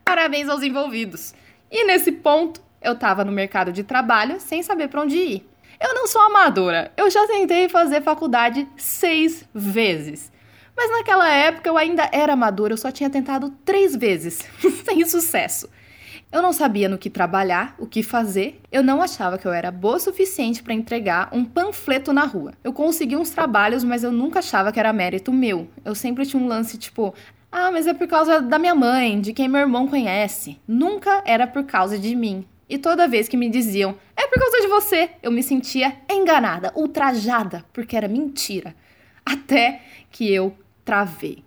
Parabéns 0.03 0.47
aos 0.47 0.61
envolvidos. 0.61 1.33
E 1.71 1.83
nesse 1.85 2.11
ponto, 2.11 2.61
eu 2.81 2.93
estava 2.93 3.25
no 3.25 3.31
mercado 3.31 3.71
de 3.71 3.83
trabalho 3.83 4.39
sem 4.39 4.61
saber 4.61 4.87
para 4.87 5.01
onde 5.01 5.17
ir. 5.17 5.49
Eu 5.79 5.93
não 5.93 6.07
sou 6.07 6.21
amadora, 6.21 6.91
eu 6.95 7.09
já 7.09 7.27
tentei 7.27 7.67
fazer 7.67 8.01
faculdade 8.01 8.67
seis 8.77 9.43
vezes. 9.53 10.31
Mas 10.75 10.91
naquela 10.91 11.27
época 11.29 11.69
eu 11.69 11.77
ainda 11.77 12.09
era 12.11 12.33
amadora, 12.33 12.73
eu 12.73 12.77
só 12.77 12.91
tinha 12.91 13.09
tentado 13.09 13.49
três 13.65 13.95
vezes, 13.95 14.47
sem 14.85 15.05
sucesso. 15.05 15.69
Eu 16.35 16.41
não 16.41 16.51
sabia 16.51 16.89
no 16.89 16.97
que 16.97 17.09
trabalhar, 17.09 17.75
o 17.79 17.87
que 17.87 18.03
fazer. 18.03 18.59
Eu 18.69 18.83
não 18.83 19.01
achava 19.01 19.37
que 19.37 19.47
eu 19.47 19.53
era 19.53 19.71
boa 19.71 19.95
o 19.95 19.99
suficiente 20.01 20.61
para 20.61 20.73
entregar 20.73 21.29
um 21.31 21.45
panfleto 21.45 22.11
na 22.11 22.25
rua. 22.25 22.51
Eu 22.61 22.73
consegui 22.73 23.15
uns 23.15 23.29
trabalhos, 23.29 23.85
mas 23.85 24.03
eu 24.03 24.11
nunca 24.11 24.39
achava 24.39 24.69
que 24.69 24.77
era 24.77 24.91
mérito 24.91 25.31
meu. 25.31 25.69
Eu 25.85 25.95
sempre 25.95 26.25
tinha 26.25 26.43
um 26.43 26.45
lance 26.45 26.77
tipo, 26.77 27.15
ah, 27.49 27.71
mas 27.71 27.87
é 27.87 27.93
por 27.93 28.05
causa 28.05 28.41
da 28.41 28.59
minha 28.59 28.75
mãe, 28.75 29.21
de 29.21 29.31
quem 29.31 29.47
meu 29.47 29.61
irmão 29.61 29.87
conhece. 29.87 30.59
Nunca 30.67 31.23
era 31.25 31.47
por 31.47 31.63
causa 31.63 31.97
de 31.97 32.13
mim. 32.13 32.45
E 32.67 32.77
toda 32.77 33.07
vez 33.07 33.29
que 33.29 33.37
me 33.37 33.49
diziam, 33.49 33.95
é 34.13 34.27
por 34.27 34.37
causa 34.37 34.59
de 34.59 34.67
você, 34.67 35.11
eu 35.23 35.31
me 35.31 35.41
sentia 35.41 35.95
enganada, 36.11 36.73
ultrajada, 36.75 37.63
porque 37.71 37.95
era 37.95 38.09
mentira. 38.09 38.75
Até 39.25 39.83
que 40.11 40.29
eu 40.33 40.53
travei. 40.83 41.45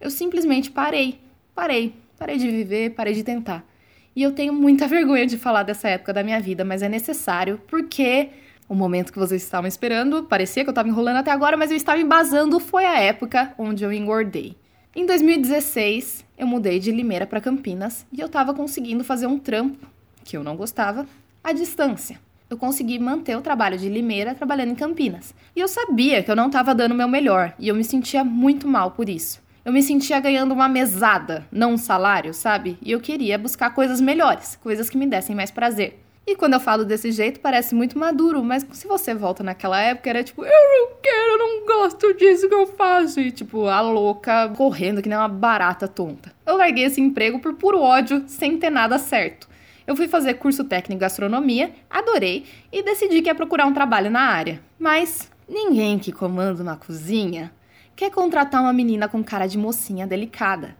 Eu 0.00 0.08
simplesmente 0.10 0.70
parei, 0.70 1.20
parei, 1.54 1.94
parei 2.18 2.38
de 2.38 2.50
viver, 2.50 2.94
parei 2.94 3.12
de 3.12 3.22
tentar. 3.22 3.68
E 4.14 4.22
eu 4.22 4.32
tenho 4.32 4.52
muita 4.52 4.86
vergonha 4.88 5.26
de 5.26 5.38
falar 5.38 5.62
dessa 5.62 5.88
época 5.88 6.12
da 6.12 6.22
minha 6.22 6.40
vida, 6.40 6.64
mas 6.64 6.82
é 6.82 6.88
necessário 6.88 7.60
porque 7.66 8.30
o 8.68 8.74
momento 8.74 9.12
que 9.12 9.18
vocês 9.18 9.42
estavam 9.42 9.66
esperando, 9.66 10.24
parecia 10.24 10.62
que 10.62 10.68
eu 10.68 10.72
estava 10.72 10.88
enrolando 10.88 11.16
até 11.16 11.30
agora, 11.30 11.56
mas 11.56 11.70
eu 11.70 11.76
estava 11.76 12.00
embasando, 12.00 12.60
foi 12.60 12.84
a 12.84 13.00
época 13.00 13.54
onde 13.56 13.82
eu 13.82 13.92
engordei. 13.92 14.56
Em 14.94 15.06
2016, 15.06 16.24
eu 16.36 16.46
mudei 16.46 16.78
de 16.78 16.90
Limeira 16.90 17.26
para 17.26 17.40
Campinas 17.40 18.06
e 18.12 18.20
eu 18.20 18.26
estava 18.26 18.52
conseguindo 18.52 19.02
fazer 19.02 19.26
um 19.26 19.38
trampo, 19.38 19.86
que 20.24 20.36
eu 20.36 20.44
não 20.44 20.56
gostava, 20.56 21.06
à 21.42 21.52
distância. 21.52 22.20
Eu 22.50 22.58
consegui 22.58 22.98
manter 22.98 23.36
o 23.36 23.40
trabalho 23.40 23.78
de 23.78 23.88
Limeira 23.88 24.34
trabalhando 24.34 24.72
em 24.72 24.74
Campinas. 24.74 25.34
E 25.54 25.60
eu 25.60 25.68
sabia 25.68 26.22
que 26.22 26.30
eu 26.30 26.36
não 26.36 26.46
estava 26.46 26.74
dando 26.74 26.92
o 26.92 26.94
meu 26.94 27.08
melhor 27.08 27.54
e 27.58 27.68
eu 27.68 27.74
me 27.74 27.84
sentia 27.84 28.24
muito 28.24 28.66
mal 28.66 28.90
por 28.90 29.08
isso 29.08 29.40
eu 29.68 29.72
me 29.72 29.82
sentia 29.82 30.18
ganhando 30.18 30.54
uma 30.54 30.66
mesada, 30.66 31.46
não 31.52 31.74
um 31.74 31.76
salário, 31.76 32.32
sabe? 32.32 32.78
E 32.80 32.90
eu 32.90 33.00
queria 33.00 33.36
buscar 33.36 33.68
coisas 33.74 34.00
melhores, 34.00 34.56
coisas 34.56 34.88
que 34.88 34.96
me 34.96 35.06
dessem 35.06 35.36
mais 35.36 35.50
prazer. 35.50 36.02
E 36.26 36.34
quando 36.34 36.54
eu 36.54 36.60
falo 36.60 36.86
desse 36.86 37.12
jeito, 37.12 37.38
parece 37.38 37.74
muito 37.74 37.98
maduro, 37.98 38.42
mas 38.42 38.66
se 38.72 38.88
você 38.88 39.12
volta 39.12 39.44
naquela 39.44 39.78
época, 39.78 40.08
era 40.08 40.24
tipo, 40.24 40.42
eu 40.42 40.48
não 40.48 40.96
quero, 41.02 41.32
eu 41.32 41.38
não 41.38 41.66
gosto 41.66 42.14
disso 42.14 42.48
que 42.48 42.54
eu 42.54 42.66
faço. 42.66 43.20
E 43.20 43.30
tipo, 43.30 43.66
a 43.66 43.82
louca 43.82 44.48
correndo 44.56 45.02
que 45.02 45.08
nem 45.10 45.18
uma 45.18 45.28
barata 45.28 45.86
tonta. 45.86 46.32
Eu 46.46 46.56
larguei 46.56 46.84
esse 46.84 47.02
emprego 47.02 47.38
por 47.38 47.52
puro 47.52 47.78
ódio, 47.78 48.24
sem 48.26 48.56
ter 48.56 48.70
nada 48.70 48.98
certo. 48.98 49.46
Eu 49.86 49.94
fui 49.94 50.08
fazer 50.08 50.34
curso 50.34 50.64
técnico 50.64 50.94
em 50.94 50.98
gastronomia, 50.98 51.72
adorei 51.90 52.46
e 52.72 52.82
decidi 52.82 53.20
que 53.20 53.28
ia 53.28 53.34
procurar 53.34 53.66
um 53.66 53.74
trabalho 53.74 54.10
na 54.10 54.22
área. 54.22 54.62
Mas 54.78 55.30
ninguém 55.46 55.98
que 55.98 56.10
comanda 56.10 56.62
uma 56.62 56.76
cozinha 56.76 57.52
quer 57.98 58.12
contratar 58.12 58.62
uma 58.62 58.72
menina 58.72 59.08
com 59.08 59.24
cara 59.24 59.48
de 59.48 59.58
mocinha 59.58 60.06
delicada. 60.06 60.76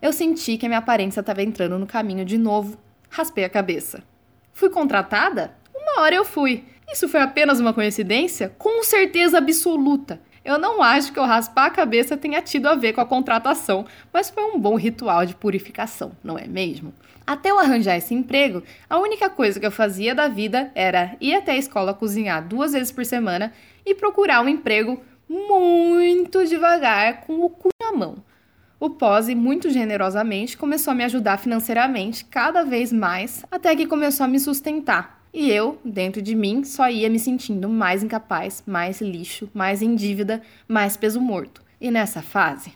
Eu 0.00 0.12
senti 0.12 0.56
que 0.56 0.64
a 0.64 0.68
minha 0.68 0.78
aparência 0.78 1.18
estava 1.18 1.42
entrando 1.42 1.76
no 1.76 1.88
caminho 1.88 2.24
de 2.24 2.38
novo. 2.38 2.78
Raspei 3.10 3.42
a 3.42 3.48
cabeça. 3.48 4.04
Fui 4.52 4.70
contratada? 4.70 5.56
Uma 5.74 6.02
hora 6.02 6.14
eu 6.14 6.24
fui. 6.24 6.62
Isso 6.88 7.08
foi 7.08 7.18
apenas 7.18 7.58
uma 7.58 7.74
coincidência? 7.74 8.54
Com 8.58 8.84
certeza 8.84 9.38
absoluta. 9.38 10.20
Eu 10.44 10.56
não 10.56 10.80
acho 10.80 11.12
que 11.12 11.18
eu 11.18 11.24
raspar 11.24 11.66
a 11.66 11.70
cabeça 11.70 12.16
tenha 12.16 12.40
tido 12.40 12.68
a 12.68 12.76
ver 12.76 12.92
com 12.92 13.00
a 13.00 13.06
contratação, 13.06 13.84
mas 14.12 14.30
foi 14.30 14.44
um 14.44 14.56
bom 14.56 14.76
ritual 14.76 15.26
de 15.26 15.34
purificação, 15.34 16.12
não 16.22 16.38
é 16.38 16.46
mesmo? 16.46 16.94
Até 17.26 17.50
eu 17.50 17.58
arranjar 17.58 17.96
esse 17.96 18.14
emprego, 18.14 18.62
a 18.88 19.00
única 19.00 19.28
coisa 19.28 19.58
que 19.58 19.66
eu 19.66 19.72
fazia 19.72 20.14
da 20.14 20.28
vida 20.28 20.70
era 20.76 21.16
ir 21.20 21.34
até 21.34 21.50
a 21.50 21.56
escola 21.56 21.92
cozinhar 21.92 22.46
duas 22.46 22.72
vezes 22.72 22.92
por 22.92 23.04
semana 23.04 23.52
e 23.84 23.96
procurar 23.96 24.40
um 24.40 24.48
emprego 24.48 25.02
muito 25.28 26.44
devagar 26.46 27.22
com 27.22 27.44
o 27.44 27.50
cu 27.50 27.68
na 27.80 27.92
mão. 27.92 28.16
O 28.78 28.90
Pose, 28.90 29.34
muito 29.34 29.70
generosamente, 29.70 30.56
começou 30.56 30.92
a 30.92 30.94
me 30.94 31.04
ajudar 31.04 31.38
financeiramente 31.38 32.24
cada 32.26 32.62
vez 32.62 32.92
mais, 32.92 33.44
até 33.50 33.74
que 33.74 33.86
começou 33.86 34.24
a 34.24 34.28
me 34.28 34.38
sustentar. 34.38 35.22
E 35.32 35.50
eu, 35.50 35.78
dentro 35.84 36.22
de 36.22 36.34
mim, 36.34 36.64
só 36.64 36.88
ia 36.88 37.10
me 37.10 37.18
sentindo 37.18 37.68
mais 37.68 38.02
incapaz, 38.02 38.62
mais 38.66 39.00
lixo, 39.00 39.48
mais 39.52 39.82
em 39.82 39.94
dívida, 39.94 40.42
mais 40.68 40.96
peso 40.96 41.20
morto. 41.20 41.62
E 41.80 41.90
nessa 41.90 42.22
fase, 42.22 42.72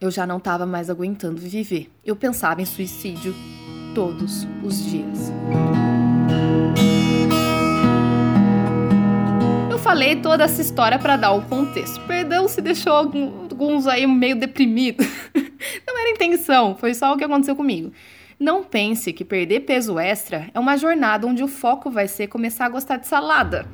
eu 0.00 0.10
já 0.10 0.26
não 0.26 0.38
estava 0.38 0.66
mais 0.66 0.88
aguentando 0.88 1.40
viver. 1.40 1.90
Eu 2.04 2.14
pensava 2.14 2.62
em 2.62 2.66
suicídio 2.66 3.34
todos 3.94 4.46
os 4.62 4.84
dias. 4.84 5.32
Falei 9.88 10.16
toda 10.16 10.44
essa 10.44 10.60
história 10.60 10.98
para 10.98 11.16
dar 11.16 11.32
o 11.32 11.40
contexto. 11.46 11.98
Perdão 12.02 12.46
se 12.46 12.60
deixou 12.60 12.92
alguns 12.92 13.86
aí 13.86 14.06
meio 14.06 14.36
deprimidos. 14.36 15.06
não 15.88 15.98
era 15.98 16.10
intenção, 16.10 16.76
foi 16.76 16.92
só 16.92 17.14
o 17.14 17.16
que 17.16 17.24
aconteceu 17.24 17.56
comigo. 17.56 17.90
Não 18.38 18.62
pense 18.62 19.14
que 19.14 19.24
perder 19.24 19.60
peso 19.60 19.98
extra 19.98 20.50
é 20.52 20.60
uma 20.60 20.76
jornada 20.76 21.26
onde 21.26 21.42
o 21.42 21.48
foco 21.48 21.90
vai 21.90 22.06
ser 22.06 22.26
começar 22.26 22.66
a 22.66 22.68
gostar 22.68 22.98
de 22.98 23.06
salada. 23.06 23.66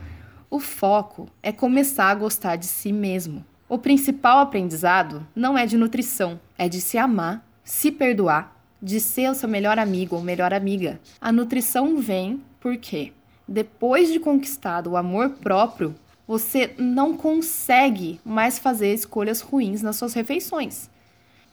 O 0.48 0.60
foco 0.60 1.28
é 1.42 1.50
começar 1.50 2.10
a 2.10 2.14
gostar 2.14 2.54
de 2.54 2.66
si 2.66 2.92
mesmo. 2.92 3.44
O 3.68 3.76
principal 3.76 4.38
aprendizado 4.38 5.26
não 5.34 5.58
é 5.58 5.66
de 5.66 5.76
nutrição, 5.76 6.38
é 6.56 6.68
de 6.68 6.80
se 6.80 6.96
amar, 6.96 7.44
se 7.64 7.90
perdoar, 7.90 8.56
de 8.80 9.00
ser 9.00 9.28
o 9.32 9.34
seu 9.34 9.48
melhor 9.48 9.80
amigo 9.80 10.14
ou 10.14 10.22
melhor 10.22 10.54
amiga. 10.54 11.00
A 11.20 11.32
nutrição 11.32 11.98
vem 11.98 12.40
porque, 12.60 13.12
depois 13.48 14.12
de 14.12 14.20
conquistado 14.20 14.92
o 14.92 14.96
amor 14.96 15.30
próprio, 15.30 15.92
você 16.26 16.74
não 16.78 17.16
consegue 17.16 18.20
mais 18.24 18.58
fazer 18.58 18.92
escolhas 18.92 19.40
ruins 19.40 19.82
nas 19.82 19.96
suas 19.96 20.14
refeições. 20.14 20.88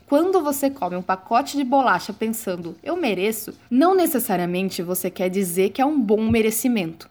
Quando 0.07 0.41
você 0.41 0.69
come 0.69 0.95
um 0.95 1.01
pacote 1.01 1.55
de 1.55 1.63
bolacha 1.63 2.11
pensando 2.11 2.75
eu 2.83 2.97
mereço, 2.97 3.53
não 3.69 3.95
necessariamente 3.95 4.81
você 4.81 5.09
quer 5.09 5.29
dizer 5.29 5.69
que 5.69 5.81
é 5.81 5.85
um 5.85 5.99
bom 5.99 6.29
merecimento. 6.29 7.09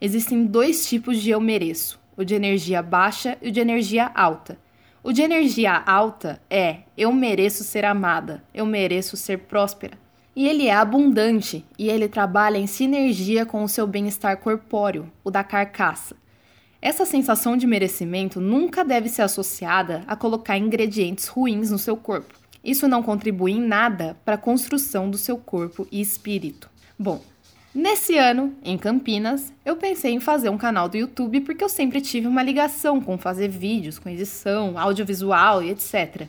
Existem 0.00 0.46
dois 0.46 0.86
tipos 0.88 1.20
de 1.20 1.30
eu 1.30 1.40
mereço: 1.40 2.00
o 2.16 2.24
de 2.24 2.34
energia 2.34 2.80
baixa 2.80 3.36
e 3.42 3.48
o 3.48 3.52
de 3.52 3.60
energia 3.60 4.10
alta. 4.14 4.58
O 5.02 5.12
de 5.12 5.22
energia 5.22 5.72
alta 5.74 6.40
é 6.50 6.78
eu 6.96 7.12
mereço 7.12 7.62
ser 7.64 7.84
amada, 7.84 8.42
eu 8.52 8.66
mereço 8.66 9.16
ser 9.16 9.38
próspera. 9.40 9.98
E 10.34 10.48
ele 10.48 10.68
é 10.68 10.74
abundante 10.74 11.64
e 11.78 11.88
ele 11.88 12.08
trabalha 12.08 12.58
em 12.58 12.66
sinergia 12.66 13.44
com 13.44 13.62
o 13.62 13.68
seu 13.68 13.86
bem-estar 13.86 14.36
corpóreo, 14.38 15.10
o 15.24 15.30
da 15.30 15.44
carcaça. 15.44 16.16
Essa 16.80 17.04
sensação 17.04 17.56
de 17.56 17.66
merecimento 17.66 18.40
nunca 18.40 18.84
deve 18.84 19.08
ser 19.08 19.22
associada 19.22 20.04
a 20.06 20.14
colocar 20.14 20.56
ingredientes 20.56 21.26
ruins 21.26 21.72
no 21.72 21.78
seu 21.78 21.96
corpo. 21.96 22.34
Isso 22.62 22.86
não 22.86 23.02
contribui 23.02 23.52
em 23.52 23.60
nada 23.60 24.16
para 24.24 24.36
a 24.36 24.38
construção 24.38 25.10
do 25.10 25.18
seu 25.18 25.36
corpo 25.36 25.88
e 25.90 26.00
espírito. 26.00 26.70
Bom, 26.96 27.20
nesse 27.74 28.16
ano, 28.16 28.54
em 28.62 28.78
Campinas, 28.78 29.52
eu 29.64 29.74
pensei 29.74 30.12
em 30.12 30.20
fazer 30.20 30.50
um 30.50 30.58
canal 30.58 30.88
do 30.88 30.96
YouTube 30.96 31.40
porque 31.40 31.64
eu 31.64 31.68
sempre 31.68 32.00
tive 32.00 32.28
uma 32.28 32.44
ligação 32.44 33.00
com 33.00 33.18
fazer 33.18 33.48
vídeos, 33.48 33.98
com 33.98 34.08
edição, 34.08 34.78
audiovisual 34.78 35.62
e 35.62 35.70
etc. 35.70 36.28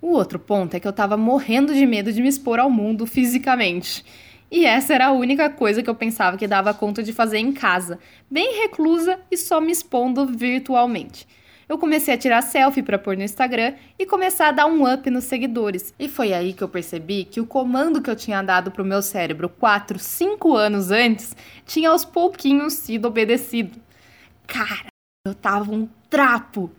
O 0.00 0.12
outro 0.12 0.38
ponto 0.38 0.74
é 0.74 0.80
que 0.80 0.86
eu 0.86 0.90
estava 0.90 1.16
morrendo 1.16 1.74
de 1.74 1.84
medo 1.84 2.12
de 2.12 2.22
me 2.22 2.28
expor 2.28 2.60
ao 2.60 2.70
mundo 2.70 3.04
fisicamente. 3.04 4.04
E 4.50 4.64
essa 4.64 4.94
era 4.94 5.08
a 5.08 5.12
única 5.12 5.50
coisa 5.50 5.82
que 5.82 5.90
eu 5.90 5.94
pensava 5.94 6.38
que 6.38 6.46
dava 6.46 6.72
conta 6.72 7.02
de 7.02 7.12
fazer 7.12 7.38
em 7.38 7.52
casa, 7.52 7.98
bem 8.30 8.60
reclusa 8.60 9.20
e 9.30 9.36
só 9.36 9.60
me 9.60 9.70
expondo 9.70 10.26
virtualmente. 10.26 11.26
Eu 11.68 11.76
comecei 11.76 12.14
a 12.14 12.18
tirar 12.18 12.40
selfie 12.40 12.82
para 12.82 12.98
pôr 12.98 13.14
no 13.14 13.22
Instagram 13.22 13.74
e 13.98 14.06
começar 14.06 14.48
a 14.48 14.52
dar 14.52 14.64
um 14.64 14.90
up 14.90 15.10
nos 15.10 15.24
seguidores. 15.24 15.92
E 15.98 16.08
foi 16.08 16.32
aí 16.32 16.54
que 16.54 16.64
eu 16.64 16.68
percebi 16.68 17.24
que 17.24 17.42
o 17.42 17.46
comando 17.46 18.00
que 18.00 18.08
eu 18.08 18.16
tinha 18.16 18.40
dado 18.40 18.70
pro 18.70 18.86
meu 18.86 19.02
cérebro 19.02 19.50
4, 19.50 19.98
5 19.98 20.56
anos 20.56 20.90
antes 20.90 21.36
tinha 21.66 21.90
aos 21.90 22.06
pouquinhos 22.06 22.72
sido 22.72 23.06
obedecido. 23.06 23.78
Cara, 24.46 24.86
eu 25.26 25.34
tava 25.34 25.70
um 25.70 25.86
trapo. 26.08 26.70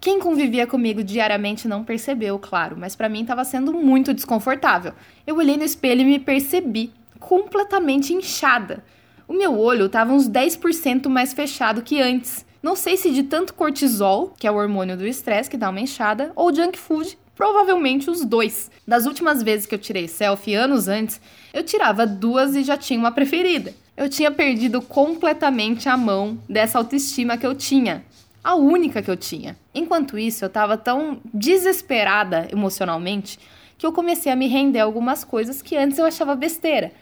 Quem 0.00 0.18
convivia 0.18 0.66
comigo 0.66 1.04
diariamente 1.04 1.68
não 1.68 1.84
percebeu, 1.84 2.36
claro, 2.36 2.76
mas 2.76 2.96
para 2.96 3.08
mim 3.08 3.22
estava 3.22 3.44
sendo 3.44 3.72
muito 3.72 4.12
desconfortável. 4.12 4.92
Eu 5.24 5.36
olhei 5.36 5.56
no 5.56 5.62
espelho 5.62 6.00
e 6.00 6.04
me 6.04 6.18
percebi 6.18 6.92
completamente 7.22 8.12
inchada. 8.12 8.84
O 9.26 9.32
meu 9.32 9.58
olho 9.58 9.86
estava 9.86 10.12
uns 10.12 10.28
10% 10.28 11.08
mais 11.08 11.32
fechado 11.32 11.82
que 11.82 12.00
antes. 12.00 12.44
Não 12.62 12.76
sei 12.76 12.96
se 12.96 13.10
de 13.10 13.22
tanto 13.22 13.54
cortisol, 13.54 14.34
que 14.38 14.46
é 14.46 14.50
o 14.50 14.56
hormônio 14.56 14.96
do 14.96 15.06
estresse 15.06 15.50
que 15.50 15.56
dá 15.56 15.70
uma 15.70 15.80
inchada, 15.80 16.32
ou 16.36 16.54
junk 16.54 16.78
food, 16.78 17.18
provavelmente 17.34 18.10
os 18.10 18.24
dois. 18.24 18.70
Das 18.86 19.06
últimas 19.06 19.42
vezes 19.42 19.66
que 19.66 19.74
eu 19.74 19.78
tirei 19.78 20.06
selfie 20.06 20.54
anos 20.54 20.86
antes, 20.86 21.20
eu 21.52 21.64
tirava 21.64 22.06
duas 22.06 22.54
e 22.54 22.62
já 22.62 22.76
tinha 22.76 22.98
uma 22.98 23.10
preferida. 23.10 23.74
Eu 23.96 24.08
tinha 24.08 24.30
perdido 24.30 24.80
completamente 24.80 25.88
a 25.88 25.96
mão 25.96 26.38
dessa 26.48 26.78
autoestima 26.78 27.36
que 27.36 27.46
eu 27.46 27.54
tinha. 27.54 28.04
A 28.44 28.54
única 28.54 29.02
que 29.02 29.10
eu 29.10 29.16
tinha. 29.16 29.56
Enquanto 29.74 30.18
isso, 30.18 30.44
eu 30.44 30.48
estava 30.48 30.76
tão 30.76 31.20
desesperada 31.32 32.48
emocionalmente 32.50 33.38
que 33.78 33.86
eu 33.86 33.92
comecei 33.92 34.30
a 34.30 34.36
me 34.36 34.46
render 34.46 34.80
algumas 34.80 35.24
coisas 35.24 35.60
que 35.60 35.76
antes 35.76 35.98
eu 35.98 36.04
achava 36.04 36.34
besteira. 36.36 36.92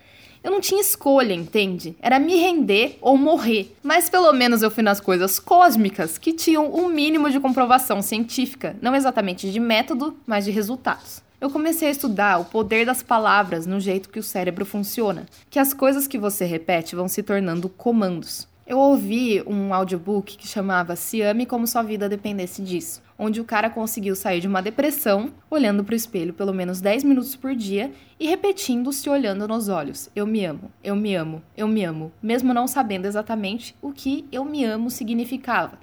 Eu 0.43 0.51
não 0.51 0.61
tinha 0.61 0.81
escolha, 0.81 1.35
entende? 1.35 1.95
Era 2.01 2.19
me 2.19 2.37
render 2.37 2.99
ou 3.01 3.17
morrer. 3.17 3.77
Mas 3.83 4.09
pelo 4.09 4.33
menos 4.33 4.63
eu 4.63 4.71
fui 4.71 4.83
nas 4.83 5.01
coisas 5.01 5.39
cósmicas 5.39 6.17
que 6.17 6.33
tinham 6.33 6.75
um 6.75 6.89
mínimo 6.89 7.31
de 7.31 7.39
comprovação 7.39 8.01
científica, 8.01 8.75
não 8.81 8.97
exatamente 8.97 9.51
de 9.51 9.61
método, 9.61 10.17
mas 10.27 10.47
de 10.47 10.51
resultados. 10.51 11.23
Eu 11.41 11.51
comecei 11.51 11.89
a 11.89 11.91
estudar 11.91 12.39
o 12.39 12.45
poder 12.45 12.85
das 12.85 13.03
palavras 13.03 13.67
no 13.67 13.81
jeito 13.81 14.11
que 14.11 14.19
o 14.19 14.23
cérebro 14.23 14.65
funciona, 14.65 15.27
que 15.49 15.59
as 15.59 15.73
coisas 15.73 16.07
que 16.07 16.19
você 16.19 16.45
repete 16.45 16.97
vão 16.97 17.09
se 17.09 17.23
tornando 17.23 17.69
comandos. 17.69 18.47
Eu 18.67 18.79
ouvi 18.79 19.43
um 19.47 19.75
audiobook 19.75 20.37
que 20.37 20.47
chamava 20.47 20.95
Se 20.95 21.23
Ame 21.23 21.45
Como 21.45 21.67
Sua 21.67 21.83
Vida 21.83 22.09
Dependesse 22.09 22.63
Disso, 22.63 23.03
onde 23.23 23.39
o 23.39 23.45
cara 23.45 23.69
conseguiu 23.69 24.17
sair 24.17 24.41
de 24.41 24.49
uma 24.49 24.63
depressão 24.63 25.31
olhando 25.51 25.85
para 25.85 25.93
o 25.93 25.97
espelho 25.97 26.33
pelo 26.33 26.55
menos 26.55 26.81
10 26.81 27.05
minutos 27.05 27.37
por 27.37 27.55
dia 27.55 27.93
e 28.19 28.27
repetindo 28.27 28.91
se 28.95 29.11
olhando 29.11 29.47
nos 29.47 29.69
olhos: 29.69 30.09
Eu 30.17 30.27
me 30.27 30.43
amo, 30.43 30.73
eu 30.83 30.97
me 30.97 31.15
amo, 31.15 31.43
eu 31.55 31.69
me 31.69 31.85
amo, 31.85 32.11
mesmo 32.23 32.55
não 32.55 32.67
sabendo 32.67 33.05
exatamente 33.05 33.77
o 33.83 33.93
que 33.93 34.25
eu 34.33 34.43
me 34.43 34.65
amo 34.65 34.91
significava. 34.91 35.79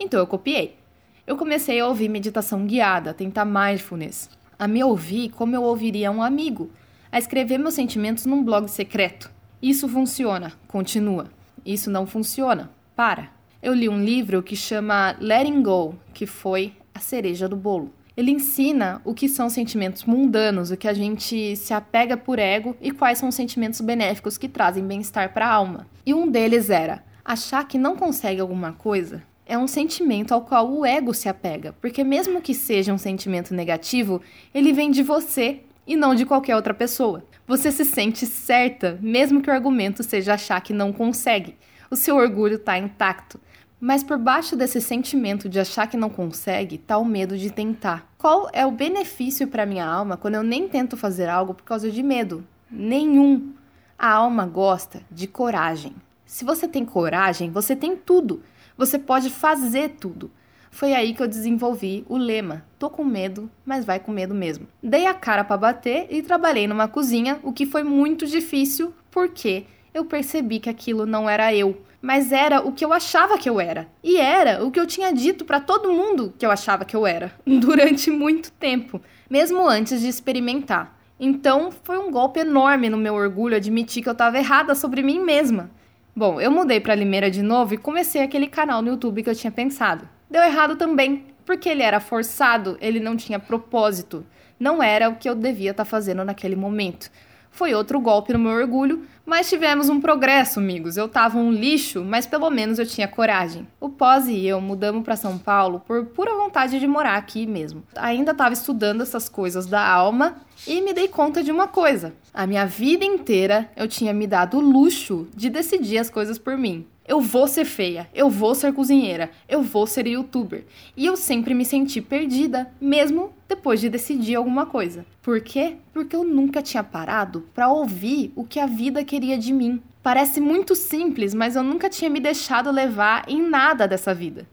Então 0.00 0.18
eu 0.18 0.26
copiei. 0.26 0.76
Eu 1.24 1.36
comecei 1.36 1.78
a 1.78 1.86
ouvir 1.86 2.08
meditação 2.08 2.66
guiada, 2.66 3.14
tentar 3.14 3.44
mindfulness, 3.44 4.28
a 4.58 4.66
me 4.66 4.82
ouvir 4.82 5.28
como 5.30 5.54
eu 5.54 5.62
ouviria 5.62 6.10
um 6.10 6.20
amigo, 6.20 6.72
a 7.12 7.20
escrever 7.20 7.56
meus 7.56 7.74
sentimentos 7.74 8.26
num 8.26 8.42
blog 8.42 8.66
secreto. 8.66 9.30
Isso 9.62 9.88
funciona, 9.88 10.52
continua. 10.66 11.28
Isso 11.64 11.88
não 11.88 12.04
funciona. 12.04 12.68
Para. 12.96 13.30
Eu 13.62 13.74
li 13.74 13.88
um 13.88 14.02
livro 14.02 14.42
que 14.42 14.56
chama 14.56 15.14
Letting 15.20 15.62
Go, 15.62 15.94
que 16.14 16.26
foi 16.26 16.72
a 17.00 17.02
cereja 17.02 17.48
do 17.48 17.56
bolo. 17.56 17.92
Ele 18.16 18.30
ensina 18.30 19.00
o 19.04 19.14
que 19.14 19.28
são 19.28 19.48
sentimentos 19.48 20.04
mundanos, 20.04 20.70
o 20.70 20.76
que 20.76 20.86
a 20.86 20.92
gente 20.92 21.56
se 21.56 21.72
apega 21.72 22.16
por 22.16 22.38
ego 22.38 22.76
e 22.80 22.90
quais 22.90 23.18
são 23.18 23.30
os 23.30 23.34
sentimentos 23.34 23.80
benéficos 23.80 24.36
que 24.36 24.48
trazem 24.48 24.86
bem-estar 24.86 25.32
para 25.32 25.46
a 25.46 25.52
alma. 25.52 25.86
E 26.04 26.12
um 26.12 26.30
deles 26.30 26.68
era 26.68 27.02
achar 27.24 27.66
que 27.66 27.78
não 27.78 27.96
consegue 27.96 28.40
alguma 28.40 28.72
coisa 28.72 29.22
é 29.50 29.58
um 29.58 29.66
sentimento 29.66 30.32
ao 30.32 30.42
qual 30.42 30.70
o 30.70 30.86
ego 30.86 31.12
se 31.12 31.28
apega, 31.28 31.74
porque 31.80 32.04
mesmo 32.04 32.40
que 32.40 32.54
seja 32.54 32.92
um 32.92 32.98
sentimento 32.98 33.52
negativo, 33.52 34.22
ele 34.54 34.72
vem 34.72 34.92
de 34.92 35.02
você 35.02 35.62
e 35.84 35.96
não 35.96 36.14
de 36.14 36.24
qualquer 36.24 36.54
outra 36.54 36.72
pessoa. 36.72 37.24
Você 37.48 37.72
se 37.72 37.84
sente 37.84 38.26
certa, 38.26 38.96
mesmo 39.02 39.42
que 39.42 39.50
o 39.50 39.52
argumento 39.52 40.04
seja 40.04 40.34
achar 40.34 40.60
que 40.60 40.72
não 40.72 40.92
consegue. 40.92 41.56
O 41.90 41.96
seu 41.96 42.14
orgulho 42.14 42.54
está 42.54 42.78
intacto. 42.78 43.40
Mas 43.80 44.04
por 44.04 44.18
baixo 44.18 44.54
desse 44.54 44.78
sentimento 44.78 45.48
de 45.48 45.58
achar 45.58 45.86
que 45.86 45.96
não 45.96 46.10
consegue, 46.10 46.76
está 46.76 46.98
o 46.98 47.04
medo 47.04 47.38
de 47.38 47.50
tentar. 47.50 48.06
Qual 48.18 48.50
é 48.52 48.66
o 48.66 48.70
benefício 48.70 49.48
para 49.48 49.64
minha 49.64 49.86
alma 49.86 50.18
quando 50.18 50.34
eu 50.34 50.42
nem 50.42 50.68
tento 50.68 50.98
fazer 50.98 51.30
algo 51.30 51.54
por 51.54 51.64
causa 51.64 51.90
de 51.90 52.02
medo? 52.02 52.46
Nenhum. 52.70 53.54
A 53.98 54.12
alma 54.12 54.44
gosta 54.44 55.00
de 55.10 55.26
coragem. 55.26 55.94
Se 56.26 56.44
você 56.44 56.68
tem 56.68 56.84
coragem, 56.84 57.50
você 57.50 57.74
tem 57.74 57.96
tudo. 57.96 58.42
Você 58.76 58.98
pode 58.98 59.30
fazer 59.30 59.96
tudo. 59.98 60.30
Foi 60.70 60.92
aí 60.92 61.14
que 61.14 61.22
eu 61.22 61.28
desenvolvi 61.28 62.04
o 62.06 62.18
lema: 62.18 62.64
tô 62.78 62.90
com 62.90 63.02
medo, 63.02 63.50
mas 63.64 63.84
vai 63.84 63.98
com 63.98 64.12
medo 64.12 64.34
mesmo. 64.34 64.66
Dei 64.82 65.06
a 65.06 65.14
cara 65.14 65.42
para 65.42 65.56
bater 65.56 66.06
e 66.10 66.22
trabalhei 66.22 66.66
numa 66.66 66.86
cozinha, 66.86 67.40
o 67.42 67.52
que 67.52 67.64
foi 67.64 67.82
muito 67.82 68.26
difícil 68.26 68.94
porque 69.10 69.64
eu 69.92 70.04
percebi 70.04 70.60
que 70.60 70.70
aquilo 70.70 71.04
não 71.04 71.28
era 71.28 71.52
eu, 71.54 71.82
mas 72.00 72.32
era 72.32 72.60
o 72.60 72.72
que 72.72 72.84
eu 72.84 72.92
achava 72.92 73.36
que 73.36 73.48
eu 73.48 73.60
era. 73.60 73.88
E 74.02 74.16
era 74.16 74.64
o 74.64 74.70
que 74.70 74.80
eu 74.80 74.86
tinha 74.86 75.12
dito 75.12 75.44
para 75.44 75.60
todo 75.60 75.92
mundo 75.92 76.32
que 76.38 76.46
eu 76.46 76.50
achava 76.50 76.84
que 76.84 76.96
eu 76.96 77.06
era 77.06 77.32
durante 77.46 78.10
muito 78.10 78.50
tempo, 78.52 79.00
mesmo 79.28 79.66
antes 79.68 80.00
de 80.00 80.08
experimentar. 80.08 80.98
Então, 81.18 81.70
foi 81.84 81.98
um 81.98 82.10
golpe 82.10 82.40
enorme 82.40 82.88
no 82.88 82.96
meu 82.96 83.14
orgulho 83.14 83.56
admitir 83.56 84.02
que 84.02 84.08
eu 84.08 84.12
estava 84.12 84.38
errada 84.38 84.74
sobre 84.74 85.02
mim 85.02 85.20
mesma. 85.20 85.70
Bom, 86.16 86.40
eu 86.40 86.50
mudei 86.50 86.80
para 86.80 86.94
Limeira 86.94 87.30
de 87.30 87.42
novo 87.42 87.74
e 87.74 87.78
comecei 87.78 88.22
aquele 88.22 88.46
canal 88.46 88.80
no 88.80 88.88
YouTube 88.88 89.22
que 89.22 89.28
eu 89.28 89.34
tinha 89.34 89.50
pensado. 89.50 90.08
Deu 90.30 90.42
errado 90.42 90.76
também, 90.76 91.26
porque 91.44 91.68
ele 91.68 91.82
era 91.82 92.00
forçado, 92.00 92.78
ele 92.80 92.98
não 92.98 93.16
tinha 93.16 93.38
propósito. 93.38 94.24
Não 94.58 94.82
era 94.82 95.08
o 95.08 95.16
que 95.16 95.28
eu 95.28 95.34
devia 95.34 95.72
estar 95.72 95.84
tá 95.84 95.90
fazendo 95.90 96.24
naquele 96.24 96.56
momento. 96.56 97.10
Foi 97.50 97.74
outro 97.74 98.00
golpe 98.00 98.32
no 98.32 98.38
meu 98.38 98.52
orgulho, 98.52 99.04
mas 99.26 99.48
tivemos 99.48 99.88
um 99.88 100.00
progresso, 100.00 100.58
amigos. 100.58 100.96
Eu 100.96 101.08
tava 101.08 101.38
um 101.38 101.52
lixo, 101.52 102.04
mas 102.04 102.26
pelo 102.26 102.50
menos 102.50 102.78
eu 102.78 102.86
tinha 102.86 103.06
coragem. 103.06 103.66
O 103.78 103.88
Pós 103.88 104.26
e 104.26 104.46
eu 104.46 104.60
mudamos 104.60 105.04
para 105.04 105.16
São 105.16 105.38
Paulo 105.38 105.80
por 105.86 106.06
pura 106.06 106.34
vontade 106.34 106.80
de 106.80 106.86
morar 106.86 107.16
aqui 107.16 107.46
mesmo. 107.46 107.82
Ainda 107.96 108.34
tava 108.34 108.54
estudando 108.54 109.02
essas 109.02 109.28
coisas 109.28 109.66
da 109.66 109.86
alma 109.86 110.36
e 110.66 110.80
me 110.80 110.92
dei 110.92 111.06
conta 111.06 111.42
de 111.42 111.52
uma 111.52 111.68
coisa. 111.68 112.12
A 112.32 112.46
minha 112.46 112.66
vida 112.66 113.04
inteira 113.04 113.70
eu 113.76 113.86
tinha 113.86 114.12
me 114.12 114.26
dado 114.26 114.56
o 114.56 114.60
luxo 114.60 115.28
de 115.34 115.48
decidir 115.48 115.98
as 115.98 116.10
coisas 116.10 116.38
por 116.38 116.56
mim. 116.56 116.86
Eu 117.10 117.20
vou 117.20 117.48
ser 117.48 117.64
feia, 117.64 118.08
eu 118.14 118.30
vou 118.30 118.54
ser 118.54 118.72
cozinheira, 118.72 119.32
eu 119.48 119.64
vou 119.64 119.84
ser 119.84 120.06
youtuber. 120.06 120.64
E 120.96 121.04
eu 121.06 121.16
sempre 121.16 121.54
me 121.54 121.64
senti 121.64 122.00
perdida, 122.00 122.70
mesmo 122.80 123.32
depois 123.48 123.80
de 123.80 123.88
decidir 123.88 124.36
alguma 124.36 124.64
coisa. 124.64 125.04
Por 125.20 125.40
quê? 125.40 125.78
Porque 125.92 126.14
eu 126.14 126.22
nunca 126.22 126.62
tinha 126.62 126.84
parado 126.84 127.48
para 127.52 127.68
ouvir 127.68 128.32
o 128.36 128.44
que 128.44 128.60
a 128.60 128.66
vida 128.66 129.02
queria 129.02 129.36
de 129.36 129.52
mim. 129.52 129.82
Parece 130.04 130.40
muito 130.40 130.76
simples, 130.76 131.34
mas 131.34 131.56
eu 131.56 131.64
nunca 131.64 131.90
tinha 131.90 132.08
me 132.08 132.20
deixado 132.20 132.70
levar 132.70 133.24
em 133.26 133.42
nada 133.42 133.88
dessa 133.88 134.14
vida. 134.14 134.46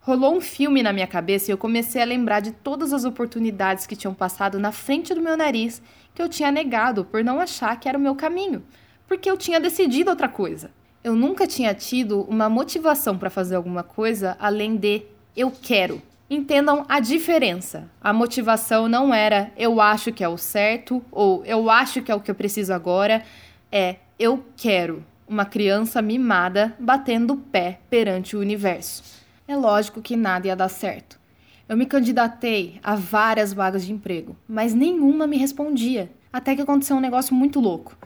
Rolou 0.00 0.34
um 0.34 0.40
filme 0.40 0.82
na 0.82 0.94
minha 0.94 1.06
cabeça 1.06 1.50
e 1.50 1.52
eu 1.52 1.58
comecei 1.58 2.00
a 2.00 2.06
lembrar 2.06 2.40
de 2.40 2.52
todas 2.52 2.94
as 2.94 3.04
oportunidades 3.04 3.86
que 3.86 3.94
tinham 3.94 4.14
passado 4.14 4.58
na 4.58 4.72
frente 4.72 5.12
do 5.12 5.20
meu 5.20 5.36
nariz 5.36 5.82
que 6.14 6.22
eu 6.22 6.28
tinha 6.30 6.50
negado 6.50 7.04
por 7.04 7.22
não 7.22 7.38
achar 7.38 7.78
que 7.78 7.86
era 7.86 7.98
o 7.98 8.00
meu 8.00 8.14
caminho, 8.14 8.64
porque 9.06 9.30
eu 9.30 9.36
tinha 9.36 9.60
decidido 9.60 10.08
outra 10.08 10.26
coisa. 10.26 10.70
Eu 11.08 11.16
nunca 11.16 11.46
tinha 11.46 11.72
tido 11.72 12.20
uma 12.28 12.50
motivação 12.50 13.16
para 13.16 13.30
fazer 13.30 13.56
alguma 13.56 13.82
coisa 13.82 14.36
além 14.38 14.76
de 14.76 15.04
eu 15.34 15.50
quero. 15.50 16.02
Entendam 16.28 16.84
a 16.86 17.00
diferença. 17.00 17.90
A 17.98 18.12
motivação 18.12 18.86
não 18.86 19.14
era 19.14 19.50
eu 19.56 19.80
acho 19.80 20.12
que 20.12 20.22
é 20.22 20.28
o 20.28 20.36
certo 20.36 21.02
ou 21.10 21.42
eu 21.46 21.70
acho 21.70 22.02
que 22.02 22.12
é 22.12 22.14
o 22.14 22.20
que 22.20 22.30
eu 22.30 22.34
preciso 22.34 22.74
agora. 22.74 23.24
É 23.72 23.96
eu 24.18 24.44
quero. 24.54 25.02
Uma 25.26 25.46
criança 25.46 26.02
mimada 26.02 26.76
batendo 26.78 27.32
o 27.32 27.38
pé 27.38 27.80
perante 27.88 28.36
o 28.36 28.40
universo. 28.40 29.02
É 29.46 29.56
lógico 29.56 30.02
que 30.02 30.14
nada 30.14 30.48
ia 30.48 30.54
dar 30.54 30.68
certo. 30.68 31.18
Eu 31.66 31.74
me 31.74 31.86
candidatei 31.86 32.78
a 32.82 32.94
várias 32.94 33.54
vagas 33.54 33.86
de 33.86 33.94
emprego, 33.94 34.36
mas 34.46 34.74
nenhuma 34.74 35.26
me 35.26 35.38
respondia. 35.38 36.12
Até 36.30 36.54
que 36.54 36.60
aconteceu 36.60 36.98
um 36.98 37.00
negócio 37.00 37.34
muito 37.34 37.60
louco. 37.60 37.96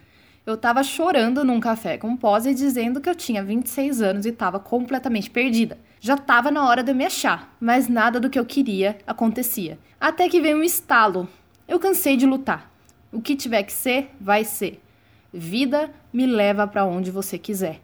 Eu 0.45 0.57
tava 0.57 0.83
chorando 0.83 1.45
num 1.45 1.61
café 1.61 1.97
com 1.97 2.17
pose 2.17 2.53
dizendo 2.53 3.01
que 3.01 3.09
eu 3.09 3.15
tinha 3.15 3.45
26 3.45 4.03
anos 4.03 4.27
e 4.27 4.33
tava 4.33 4.59
completamente 4.59 5.31
perdida. 5.31 5.79
Já 6.01 6.17
tava 6.17 6.51
na 6.51 6.67
hora 6.67 6.83
de 6.83 6.91
eu 6.91 6.97
me 6.97 7.07
achar, 7.07 7.57
mas 7.61 7.89
nada 7.89 8.19
do 8.19 8.29
que 8.29 8.37
eu 8.37 8.45
queria 8.45 8.99
acontecia. 9.07 9.79
Até 10.01 10.29
que 10.29 10.41
veio 10.41 10.57
um 10.59 10.65
estalo. 10.65 11.29
Eu 11.69 11.79
cansei 11.79 12.17
de 12.17 12.27
lutar. 12.27 12.69
O 13.13 13.23
que 13.23 13.37
tiver 13.37 13.63
que 13.63 13.73
ser, 13.73 14.11
vai 14.21 14.43
ser. 14.43 14.83
Vida 15.33 15.93
me 16.13 16.27
leva 16.27 16.67
para 16.67 16.85
onde 16.85 17.13
você 17.13 17.39
quiser. 17.39 17.81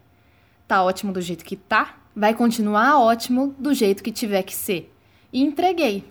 Tá 0.66 0.82
ótimo 0.82 1.12
do 1.12 1.20
jeito 1.20 1.44
que 1.44 1.54
tá, 1.54 1.96
vai 2.14 2.34
continuar 2.34 2.98
ótimo 2.98 3.54
do 3.56 3.72
jeito 3.72 4.02
que 4.02 4.10
tiver 4.10 4.42
que 4.42 4.54
ser. 4.54 4.92
E 5.32 5.40
entreguei. 5.42 6.02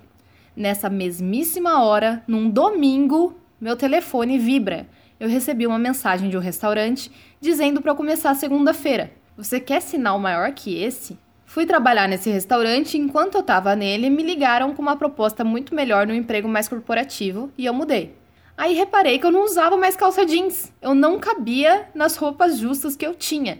Nessa 0.55 0.89
mesmíssima 0.89 1.83
hora, 1.83 2.23
num 2.25 2.49
domingo, 2.49 3.37
meu 3.59 3.75
telefone 3.75 4.39
vibra 4.39 4.87
eu 5.19 5.27
recebi 5.27 5.65
uma 5.65 5.79
mensagem 5.79 6.29
de 6.29 6.37
um 6.37 6.41
restaurante 6.41 7.11
dizendo 7.39 7.81
para 7.81 7.95
começar 7.95 8.33
segunda-feira. 8.35 9.11
Você 9.35 9.59
quer 9.59 9.81
sinal 9.81 10.19
maior 10.19 10.51
que 10.51 10.81
esse? 10.81 11.17
Fui 11.45 11.65
trabalhar 11.65 12.07
nesse 12.07 12.29
restaurante 12.29 12.95
e 12.95 12.99
enquanto 12.99 13.35
eu 13.35 13.41
estava 13.41 13.75
nele, 13.75 14.09
me 14.09 14.21
ligaram 14.21 14.73
com 14.73 14.81
uma 14.81 14.95
proposta 14.95 15.43
muito 15.43 15.73
melhor 15.73 16.05
no 16.05 16.13
emprego 16.13 16.47
mais 16.47 16.67
corporativo 16.67 17.51
e 17.57 17.65
eu 17.65 17.73
mudei. 17.73 18.15
Aí 18.57 18.73
reparei 18.73 19.17
que 19.19 19.25
eu 19.25 19.31
não 19.31 19.43
usava 19.43 19.77
mais 19.77 19.95
calça 19.95 20.25
jeans. 20.25 20.73
Eu 20.81 20.93
não 20.93 21.19
cabia 21.19 21.87
nas 21.93 22.15
roupas 22.15 22.57
justas 22.57 22.95
que 22.95 23.05
eu 23.05 23.13
tinha. 23.13 23.59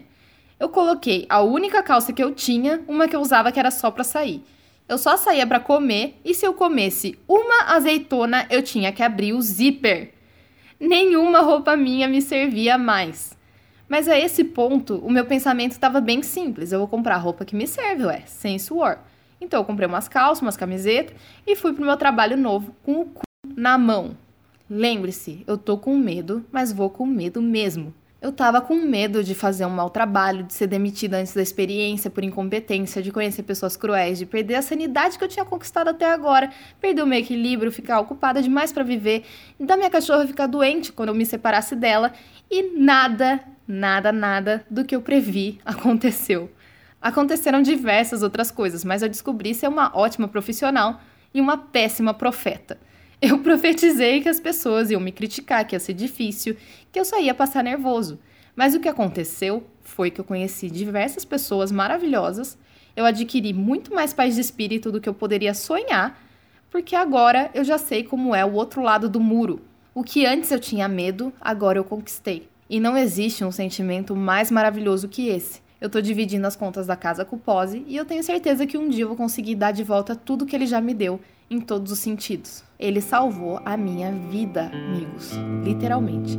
Eu 0.60 0.68
coloquei 0.68 1.24
a 1.28 1.40
única 1.40 1.82
calça 1.82 2.12
que 2.12 2.22
eu 2.22 2.34
tinha, 2.34 2.82
uma 2.88 3.06
que 3.06 3.14
eu 3.14 3.20
usava 3.20 3.50
que 3.52 3.60
era 3.60 3.70
só 3.70 3.90
para 3.90 4.04
sair. 4.04 4.44
Eu 4.88 4.98
só 4.98 5.16
saía 5.16 5.46
para 5.46 5.60
comer 5.60 6.20
e 6.24 6.34
se 6.34 6.44
eu 6.44 6.52
comesse 6.52 7.18
uma 7.28 7.74
azeitona, 7.74 8.46
eu 8.50 8.62
tinha 8.62 8.92
que 8.92 9.02
abrir 9.02 9.32
o 9.32 9.40
zíper 9.40 10.17
nenhuma 10.78 11.40
roupa 11.40 11.76
minha 11.76 12.08
me 12.08 12.22
servia 12.22 12.78
mais. 12.78 13.36
Mas 13.88 14.08
a 14.08 14.18
esse 14.18 14.44
ponto, 14.44 14.96
o 14.98 15.10
meu 15.10 15.24
pensamento 15.24 15.72
estava 15.72 16.00
bem 16.00 16.22
simples. 16.22 16.72
Eu 16.72 16.78
vou 16.80 16.88
comprar 16.88 17.14
a 17.14 17.18
roupa 17.18 17.44
que 17.44 17.56
me 17.56 17.66
serve, 17.66 18.04
ué, 18.04 18.22
sem 18.26 18.58
suor. 18.58 18.98
Então 19.40 19.60
eu 19.60 19.64
comprei 19.64 19.88
umas 19.88 20.08
calças, 20.08 20.42
umas 20.42 20.56
camisetas 20.56 21.16
e 21.46 21.56
fui 21.56 21.72
pro 21.72 21.84
meu 21.84 21.96
trabalho 21.96 22.36
novo 22.36 22.74
com 22.82 23.00
o 23.00 23.06
cu 23.06 23.22
na 23.56 23.78
mão. 23.78 24.16
Lembre-se, 24.68 25.42
eu 25.46 25.56
tô 25.56 25.78
com 25.78 25.96
medo, 25.96 26.44
mas 26.52 26.72
vou 26.72 26.90
com 26.90 27.06
medo 27.06 27.40
mesmo. 27.40 27.94
Eu 28.20 28.32
tava 28.32 28.60
com 28.60 28.74
medo 28.74 29.22
de 29.22 29.32
fazer 29.32 29.64
um 29.64 29.70
mau 29.70 29.88
trabalho, 29.88 30.42
de 30.42 30.52
ser 30.52 30.66
demitida 30.66 31.18
antes 31.18 31.32
da 31.32 31.40
experiência 31.40 32.10
por 32.10 32.24
incompetência, 32.24 33.00
de 33.00 33.12
conhecer 33.12 33.44
pessoas 33.44 33.76
cruéis, 33.76 34.18
de 34.18 34.26
perder 34.26 34.56
a 34.56 34.62
sanidade 34.62 35.16
que 35.16 35.22
eu 35.22 35.28
tinha 35.28 35.44
conquistado 35.44 35.90
até 35.90 36.10
agora, 36.10 36.50
perder 36.80 37.02
o 37.02 37.06
meu 37.06 37.20
equilíbrio, 37.20 37.70
ficar 37.70 38.00
ocupada 38.00 38.42
demais 38.42 38.72
para 38.72 38.82
viver, 38.82 39.24
da 39.60 39.76
minha 39.76 39.88
cachorra 39.88 40.26
ficar 40.26 40.48
doente 40.48 40.92
quando 40.92 41.10
eu 41.10 41.14
me 41.14 41.24
separasse 41.24 41.76
dela, 41.76 42.12
e 42.50 42.76
nada, 42.76 43.40
nada, 43.68 44.10
nada 44.10 44.66
do 44.68 44.84
que 44.84 44.96
eu 44.96 45.00
previ 45.00 45.60
aconteceu. 45.64 46.50
Aconteceram 47.00 47.62
diversas 47.62 48.24
outras 48.24 48.50
coisas, 48.50 48.84
mas 48.84 49.00
eu 49.00 49.08
descobri 49.08 49.54
ser 49.54 49.68
uma 49.68 49.96
ótima 49.96 50.26
profissional 50.26 51.00
e 51.32 51.40
uma 51.40 51.56
péssima 51.56 52.12
profeta. 52.12 52.78
Eu 53.20 53.40
profetizei 53.40 54.20
que 54.20 54.28
as 54.28 54.38
pessoas 54.38 54.92
iam 54.92 55.00
me 55.00 55.10
criticar, 55.10 55.66
que 55.66 55.74
ia 55.74 55.80
ser 55.80 55.92
difícil, 55.92 56.56
que 56.92 57.00
eu 57.00 57.04
só 57.04 57.18
ia 57.20 57.34
passar 57.34 57.64
nervoso. 57.64 58.18
Mas 58.54 58.74
o 58.74 58.80
que 58.80 58.88
aconteceu 58.88 59.64
foi 59.82 60.08
que 60.08 60.20
eu 60.20 60.24
conheci 60.24 60.70
diversas 60.70 61.24
pessoas 61.24 61.72
maravilhosas, 61.72 62.56
eu 62.94 63.04
adquiri 63.04 63.52
muito 63.52 63.92
mais 63.92 64.12
paz 64.12 64.36
de 64.36 64.40
espírito 64.40 64.92
do 64.92 65.00
que 65.00 65.08
eu 65.08 65.14
poderia 65.14 65.52
sonhar, 65.52 66.20
porque 66.70 66.94
agora 66.94 67.50
eu 67.54 67.64
já 67.64 67.76
sei 67.76 68.04
como 68.04 68.34
é 68.34 68.44
o 68.44 68.52
outro 68.52 68.82
lado 68.82 69.08
do 69.08 69.20
muro. 69.20 69.62
O 69.94 70.04
que 70.04 70.24
antes 70.24 70.52
eu 70.52 70.60
tinha 70.60 70.86
medo, 70.86 71.32
agora 71.40 71.78
eu 71.78 71.84
conquistei. 71.84 72.48
E 72.70 72.78
não 72.78 72.96
existe 72.96 73.44
um 73.44 73.50
sentimento 73.50 74.14
mais 74.14 74.50
maravilhoso 74.50 75.08
que 75.08 75.28
esse. 75.28 75.60
Eu 75.80 75.88
tô 75.88 76.00
dividindo 76.00 76.46
as 76.46 76.56
contas 76.56 76.86
da 76.86 76.96
casa 76.96 77.24
com 77.24 77.36
o 77.36 77.38
Pose 77.38 77.84
e 77.86 77.96
eu 77.96 78.04
tenho 78.04 78.22
certeza 78.22 78.66
que 78.66 78.76
um 78.76 78.88
dia 78.88 79.04
eu 79.04 79.08
vou 79.08 79.16
conseguir 79.16 79.54
dar 79.54 79.72
de 79.72 79.82
volta 79.82 80.14
tudo 80.14 80.46
que 80.46 80.54
ele 80.54 80.66
já 80.66 80.80
me 80.80 80.92
deu 80.92 81.20
em 81.50 81.60
todos 81.60 81.92
os 81.92 81.98
sentidos. 81.98 82.62
Ele 82.78 83.00
salvou 83.00 83.60
a 83.64 83.76
minha 83.76 84.12
vida, 84.12 84.70
amigos, 84.72 85.32
literalmente. 85.64 86.36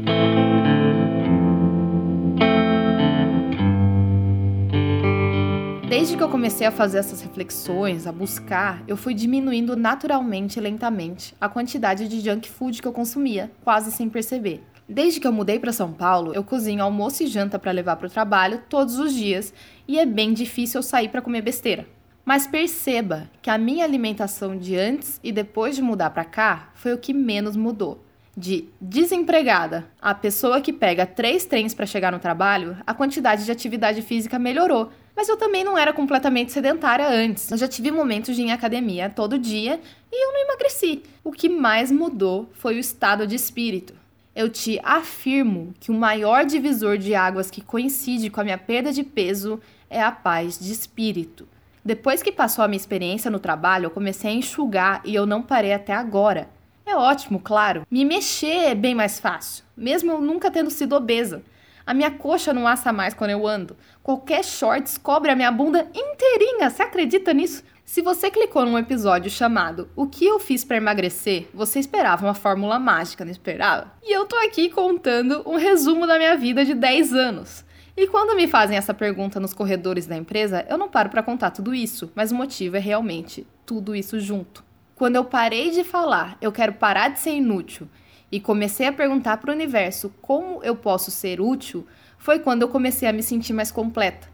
Desde 5.89 6.15
que 6.15 6.21
eu 6.21 6.29
comecei 6.29 6.67
a 6.67 6.71
fazer 6.71 6.99
essas 6.99 7.19
reflexões, 7.21 8.05
a 8.05 8.11
buscar, 8.11 8.83
eu 8.87 8.95
fui 8.95 9.13
diminuindo 9.13 9.75
naturalmente 9.75 10.57
e 10.57 10.61
lentamente 10.61 11.35
a 11.41 11.49
quantidade 11.49 12.07
de 12.07 12.19
junk 12.19 12.47
food 12.47 12.81
que 12.81 12.87
eu 12.87 12.93
consumia, 12.93 13.51
quase 13.63 13.91
sem 13.91 14.07
perceber. 14.07 14.63
Desde 14.87 15.19
que 15.19 15.27
eu 15.27 15.33
mudei 15.33 15.59
para 15.59 15.73
São 15.73 15.91
Paulo, 15.91 16.33
eu 16.33 16.43
cozinho 16.43 16.83
almoço 16.83 17.23
e 17.23 17.27
janta 17.27 17.59
para 17.59 17.71
levar 17.71 17.95
para 17.95 18.07
o 18.07 18.09
trabalho 18.09 18.61
todos 18.69 18.97
os 18.97 19.13
dias 19.13 19.53
e 19.87 19.99
é 19.99 20.05
bem 20.05 20.31
difícil 20.33 20.79
eu 20.79 20.83
sair 20.83 21.09
para 21.09 21.21
comer 21.21 21.41
besteira. 21.41 21.85
Mas 22.29 22.45
perceba 22.45 23.27
que 23.41 23.49
a 23.49 23.57
minha 23.57 23.83
alimentação 23.83 24.55
de 24.55 24.77
antes 24.77 25.19
e 25.23 25.31
depois 25.31 25.75
de 25.75 25.81
mudar 25.81 26.11
para 26.11 26.23
cá 26.23 26.69
foi 26.75 26.93
o 26.93 26.97
que 26.99 27.11
menos 27.11 27.55
mudou. 27.55 28.05
De 28.37 28.69
desempregada 28.79 29.89
a 29.99 30.13
pessoa 30.13 30.61
que 30.61 30.71
pega 30.71 31.07
três 31.07 31.43
trens 31.45 31.73
para 31.73 31.87
chegar 31.87 32.11
no 32.11 32.19
trabalho, 32.19 32.77
a 32.85 32.93
quantidade 32.93 33.45
de 33.45 33.51
atividade 33.51 34.03
física 34.03 34.37
melhorou. 34.37 34.91
Mas 35.15 35.27
eu 35.27 35.37
também 35.37 35.63
não 35.63 35.75
era 35.75 35.91
completamente 35.91 36.51
sedentária 36.51 37.09
antes. 37.09 37.49
Eu 37.49 37.57
já 37.57 37.67
tive 37.67 37.89
momentos 37.89 38.35
de 38.35 38.43
ir 38.43 38.45
em 38.45 38.51
academia 38.51 39.09
todo 39.09 39.39
dia 39.39 39.81
e 40.11 40.23
eu 40.23 40.31
não 40.31 40.41
emagreci. 40.41 41.01
O 41.23 41.31
que 41.31 41.49
mais 41.49 41.91
mudou 41.91 42.47
foi 42.53 42.75
o 42.75 42.79
estado 42.79 43.25
de 43.25 43.33
espírito. 43.33 43.95
Eu 44.35 44.49
te 44.49 44.79
afirmo 44.83 45.73
que 45.79 45.89
o 45.89 45.95
maior 45.95 46.45
divisor 46.45 46.95
de 46.95 47.15
águas 47.15 47.49
que 47.49 47.59
coincide 47.59 48.29
com 48.29 48.39
a 48.39 48.43
minha 48.43 48.57
perda 48.59 48.93
de 48.93 49.03
peso 49.03 49.59
é 49.89 49.99
a 49.99 50.11
paz 50.11 50.59
de 50.59 50.71
espírito. 50.71 51.47
Depois 51.89 52.21
que 52.21 52.31
passou 52.31 52.63
a 52.63 52.67
minha 52.67 52.77
experiência 52.77 53.31
no 53.31 53.39
trabalho, 53.39 53.85
eu 53.87 53.89
comecei 53.89 54.29
a 54.29 54.33
enxugar 54.35 55.01
e 55.03 55.15
eu 55.15 55.25
não 55.25 55.41
parei 55.41 55.73
até 55.73 55.91
agora. 55.91 56.47
É 56.85 56.95
ótimo, 56.95 57.39
claro. 57.39 57.81
Me 57.89 58.05
mexer 58.05 58.67
é 58.69 58.75
bem 58.75 58.93
mais 58.93 59.19
fácil, 59.19 59.63
mesmo 59.75 60.11
eu 60.11 60.21
nunca 60.21 60.51
tendo 60.51 60.69
sido 60.69 60.95
obesa. 60.95 61.41
A 61.87 61.91
minha 61.91 62.11
coxa 62.11 62.53
não 62.53 62.67
assa 62.67 62.93
mais 62.93 63.15
quando 63.15 63.31
eu 63.31 63.47
ando. 63.47 63.75
Qualquer 64.03 64.43
shorts 64.43 64.99
cobre 64.99 65.31
a 65.31 65.35
minha 65.35 65.51
bunda 65.51 65.87
inteirinha. 65.91 66.69
Você 66.69 66.83
acredita 66.83 67.33
nisso? 67.33 67.63
Se 67.83 68.03
você 68.03 68.29
clicou 68.29 68.67
num 68.67 68.77
episódio 68.77 69.31
chamado 69.31 69.89
O 69.95 70.05
que 70.05 70.23
eu 70.23 70.37
fiz 70.37 70.63
para 70.63 70.77
emagrecer, 70.77 71.47
você 71.51 71.79
esperava 71.79 72.23
uma 72.23 72.35
fórmula 72.35 72.77
mágica, 72.77 73.25
não 73.25 73.31
esperava? 73.31 73.91
E 74.03 74.15
eu 74.15 74.27
tô 74.27 74.35
aqui 74.35 74.69
contando 74.69 75.41
um 75.43 75.55
resumo 75.55 76.05
da 76.05 76.19
minha 76.19 76.37
vida 76.37 76.63
de 76.63 76.75
10 76.75 77.15
anos. 77.15 77.65
E 78.01 78.07
quando 78.07 78.33
me 78.33 78.47
fazem 78.47 78.77
essa 78.77 78.93
pergunta 78.93 79.41
nos 79.41 79.53
corredores 79.53 80.07
da 80.07 80.15
empresa, 80.15 80.65
eu 80.69 80.77
não 80.77 80.87
paro 80.87 81.09
para 81.09 81.21
contar 81.21 81.51
tudo 81.51 81.75
isso, 81.75 82.09
mas 82.15 82.31
o 82.31 82.35
motivo 82.35 82.77
é 82.77 82.79
realmente 82.79 83.45
tudo 83.65 83.93
isso 83.93 84.21
junto. 84.21 84.63
Quando 84.95 85.17
eu 85.17 85.25
parei 85.25 85.69
de 85.71 85.83
falar, 85.83 86.37
eu 86.39 86.49
quero 86.49 86.71
parar 86.71 87.09
de 87.09 87.19
ser 87.19 87.31
inútil 87.31 87.89
e 88.31 88.39
comecei 88.39 88.87
a 88.87 88.93
perguntar 88.93 89.35
para 89.35 89.51
o 89.51 89.53
universo 89.53 90.13
como 90.21 90.63
eu 90.63 90.77
posso 90.77 91.11
ser 91.11 91.41
útil, 91.41 91.85
foi 92.17 92.39
quando 92.39 92.61
eu 92.61 92.69
comecei 92.69 93.05
a 93.05 93.11
me 93.11 93.21
sentir 93.21 93.51
mais 93.51 93.69
completa. 93.69 94.29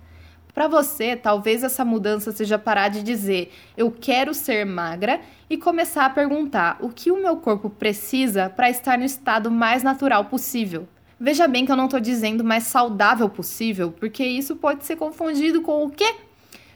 Para 0.54 0.68
você, 0.68 1.16
talvez 1.16 1.64
essa 1.64 1.84
mudança 1.84 2.32
seja 2.32 2.60
parar 2.60 2.90
de 2.90 3.02
dizer 3.02 3.52
eu 3.76 3.90
quero 3.90 4.36
ser 4.36 4.64
magra 4.64 5.22
e 5.50 5.58
começar 5.58 6.06
a 6.06 6.10
perguntar 6.12 6.78
o 6.82 6.90
que 6.90 7.10
o 7.10 7.20
meu 7.20 7.38
corpo 7.38 7.72
precisa 7.72 8.48
para 8.48 8.70
estar 8.70 8.96
no 8.96 9.06
estado 9.06 9.50
mais 9.50 9.82
natural 9.82 10.26
possível. 10.26 10.88
Veja 11.26 11.48
bem 11.48 11.66
que 11.66 11.72
eu 11.72 11.76
não 11.76 11.86
estou 11.86 12.00
dizendo 12.00 12.44
mais 12.44 12.66
saudável 12.66 13.28
possível, 13.28 13.92
porque 13.92 14.24
isso 14.24 14.56
pode 14.58 14.86
ser 14.86 14.96
confundido 14.96 15.60
com 15.64 15.84
o 15.84 15.90
quê? 15.90 16.18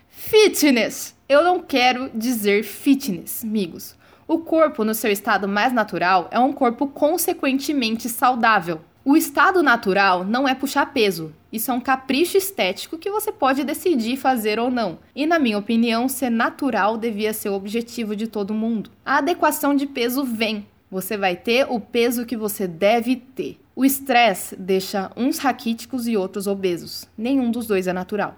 Fitness! 0.10 1.16
Eu 1.30 1.44
não 1.44 1.60
quero 1.60 2.10
dizer 2.16 2.64
fitness, 2.64 3.44
amigos. 3.44 3.96
O 4.28 4.40
corpo, 4.40 4.84
no 4.84 4.96
seu 4.96 5.12
estado 5.12 5.48
mais 5.48 5.72
natural, 5.72 6.28
é 6.32 6.40
um 6.40 6.52
corpo 6.52 6.88
consequentemente 6.88 8.10
saudável. 8.10 8.82
O 9.06 9.16
estado 9.16 9.62
natural 9.62 10.26
não 10.26 10.48
é 10.48 10.56
puxar 10.56 10.88
peso. 10.88 11.32
Isso 11.54 11.70
é 11.70 11.74
um 11.76 11.80
capricho 11.80 12.36
estético 12.36 12.98
que 12.98 13.12
você 13.12 13.32
pode 13.32 13.64
decidir 13.64 14.18
fazer 14.18 14.58
ou 14.60 14.72
não. 14.72 14.98
E, 15.16 15.28
na 15.28 15.38
minha 15.38 15.60
opinião, 15.60 16.10
ser 16.10 16.32
natural 16.32 16.98
devia 16.98 17.34
ser 17.34 17.50
o 17.50 17.54
objetivo 17.54 18.16
de 18.16 18.26
todo 18.26 18.52
mundo. 18.52 18.90
A 19.06 19.20
adequação 19.20 19.76
de 19.76 19.86
peso 19.86 20.24
vem. 20.24 20.66
Você 20.90 21.16
vai 21.16 21.36
ter 21.36 21.68
o 21.70 21.80
peso 21.80 22.26
que 22.26 22.36
você 22.36 22.68
deve 22.68 23.16
ter. 23.16 23.60
O 23.80 23.86
estresse 23.86 24.58
deixa 24.58 25.10
uns 25.16 25.38
raquíticos 25.38 26.06
e 26.06 26.18
outros 26.18 26.48
obesos. 26.48 27.08
Nenhum 27.18 27.50
dos 27.50 27.66
dois 27.66 27.88
é 27.88 27.94
natural. 27.94 28.36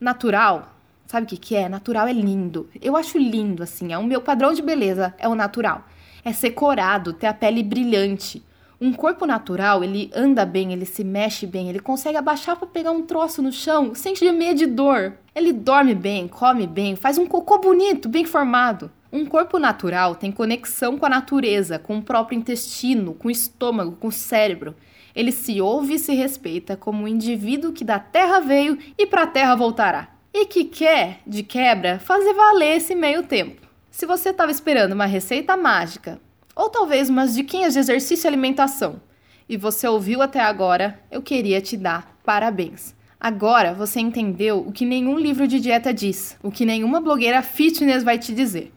Natural, 0.00 0.74
sabe 1.06 1.26
o 1.26 1.28
que, 1.28 1.36
que 1.36 1.54
é? 1.54 1.68
Natural 1.68 2.08
é 2.08 2.12
lindo. 2.12 2.68
Eu 2.82 2.96
acho 2.96 3.16
lindo, 3.16 3.62
assim. 3.62 3.92
É 3.92 3.98
o 3.98 4.02
meu 4.02 4.20
padrão 4.20 4.52
de 4.52 4.60
beleza, 4.60 5.14
é 5.16 5.28
o 5.28 5.34
natural. 5.36 5.84
É 6.24 6.32
ser 6.32 6.50
corado, 6.50 7.12
ter 7.12 7.28
a 7.28 7.32
pele 7.32 7.62
brilhante. 7.62 8.44
Um 8.80 8.92
corpo 8.92 9.26
natural, 9.26 9.84
ele 9.84 10.10
anda 10.12 10.44
bem, 10.44 10.72
ele 10.72 10.84
se 10.84 11.04
mexe 11.04 11.46
bem, 11.46 11.68
ele 11.68 11.78
consegue 11.78 12.16
abaixar 12.18 12.56
para 12.56 12.66
pegar 12.66 12.90
um 12.90 13.02
troço 13.02 13.40
no 13.40 13.52
chão 13.52 13.94
sem 13.94 14.16
gemer 14.16 14.54
de 14.54 14.66
dor. 14.66 15.12
Ele 15.32 15.52
dorme 15.52 15.94
bem, 15.94 16.26
come 16.26 16.66
bem, 16.66 16.96
faz 16.96 17.16
um 17.16 17.26
cocô 17.26 17.58
bonito, 17.58 18.08
bem 18.08 18.24
formado. 18.24 18.90
Um 19.12 19.26
corpo 19.26 19.58
natural 19.58 20.14
tem 20.14 20.30
conexão 20.30 20.96
com 20.96 21.04
a 21.04 21.08
natureza, 21.08 21.80
com 21.80 21.98
o 21.98 22.02
próprio 22.02 22.38
intestino, 22.38 23.12
com 23.12 23.26
o 23.26 23.30
estômago, 23.30 23.96
com 23.96 24.06
o 24.06 24.12
cérebro. 24.12 24.76
Ele 25.16 25.32
se 25.32 25.60
ouve 25.60 25.94
e 25.94 25.98
se 25.98 26.14
respeita 26.14 26.76
como 26.76 27.02
um 27.02 27.08
indivíduo 27.08 27.72
que 27.72 27.82
da 27.82 27.98
terra 27.98 28.38
veio 28.38 28.78
e 28.96 29.04
para 29.06 29.24
a 29.24 29.26
terra 29.26 29.56
voltará. 29.56 30.10
E 30.32 30.46
que 30.46 30.64
quer, 30.64 31.22
de 31.26 31.42
quebra, 31.42 31.98
fazer 31.98 32.32
valer 32.34 32.76
esse 32.76 32.94
meio 32.94 33.24
tempo. 33.24 33.66
Se 33.90 34.06
você 34.06 34.28
estava 34.28 34.52
esperando 34.52 34.92
uma 34.92 35.06
receita 35.06 35.56
mágica 35.56 36.20
ou 36.54 36.68
talvez 36.68 37.10
umas 37.10 37.34
diquinhas 37.34 37.72
de 37.72 37.80
exercício 37.80 38.26
e 38.26 38.28
alimentação, 38.28 39.00
e 39.48 39.56
você 39.56 39.88
ouviu 39.88 40.22
até 40.22 40.38
agora, 40.38 41.00
eu 41.10 41.20
queria 41.20 41.60
te 41.60 41.76
dar 41.76 42.16
parabéns. 42.24 42.94
Agora 43.18 43.74
você 43.74 43.98
entendeu 43.98 44.60
o 44.60 44.70
que 44.70 44.84
nenhum 44.86 45.18
livro 45.18 45.48
de 45.48 45.58
dieta 45.58 45.92
diz, 45.92 46.38
o 46.40 46.50
que 46.50 46.64
nenhuma 46.64 47.00
blogueira 47.00 47.42
fitness 47.42 48.04
vai 48.04 48.16
te 48.16 48.32
dizer. 48.32 48.72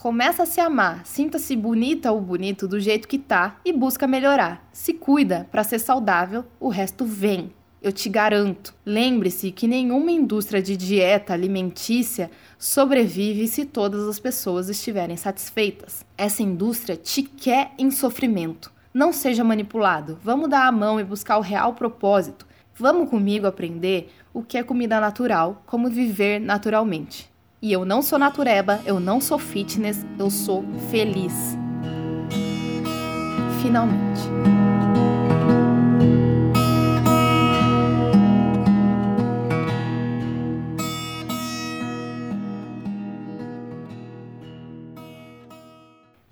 Começa 0.00 0.44
a 0.44 0.46
se 0.46 0.60
amar, 0.60 1.04
sinta-se 1.04 1.56
bonita 1.56 2.12
ou 2.12 2.20
bonito 2.20 2.68
do 2.68 2.78
jeito 2.78 3.08
que 3.08 3.18
tá 3.18 3.58
e 3.64 3.72
busca 3.72 4.06
melhorar. 4.06 4.64
Se 4.72 4.94
cuida 4.94 5.48
para 5.50 5.64
ser 5.64 5.80
saudável, 5.80 6.44
o 6.60 6.68
resto 6.68 7.04
vem. 7.04 7.52
Eu 7.82 7.90
te 7.90 8.08
garanto. 8.08 8.72
Lembre-se 8.86 9.50
que 9.50 9.66
nenhuma 9.66 10.12
indústria 10.12 10.62
de 10.62 10.76
dieta 10.76 11.32
alimentícia 11.32 12.30
sobrevive 12.56 13.48
se 13.48 13.64
todas 13.64 14.06
as 14.06 14.20
pessoas 14.20 14.68
estiverem 14.68 15.16
satisfeitas. 15.16 16.06
Essa 16.16 16.44
indústria 16.44 16.96
te 16.96 17.24
quer 17.24 17.72
em 17.76 17.90
sofrimento. 17.90 18.70
Não 18.94 19.12
seja 19.12 19.42
manipulado. 19.42 20.16
Vamos 20.22 20.48
dar 20.48 20.68
a 20.68 20.72
mão 20.72 21.00
e 21.00 21.04
buscar 21.04 21.38
o 21.38 21.42
real 21.42 21.74
propósito. 21.74 22.46
Vamos 22.72 23.10
comigo 23.10 23.48
aprender 23.48 24.12
o 24.32 24.44
que 24.44 24.58
é 24.58 24.62
comida 24.62 25.00
natural, 25.00 25.60
como 25.66 25.90
viver 25.90 26.38
naturalmente. 26.38 27.28
E 27.60 27.72
eu 27.72 27.84
não 27.84 28.02
sou 28.02 28.18
natureba, 28.18 28.80
eu 28.86 29.00
não 29.00 29.20
sou 29.20 29.38
fitness, 29.38 30.04
eu 30.18 30.30
sou 30.30 30.64
feliz. 30.90 31.32
Finalmente. 33.60 34.22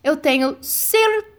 eu 0.07 0.17
tenho 0.17 0.57
certeza 0.61 1.36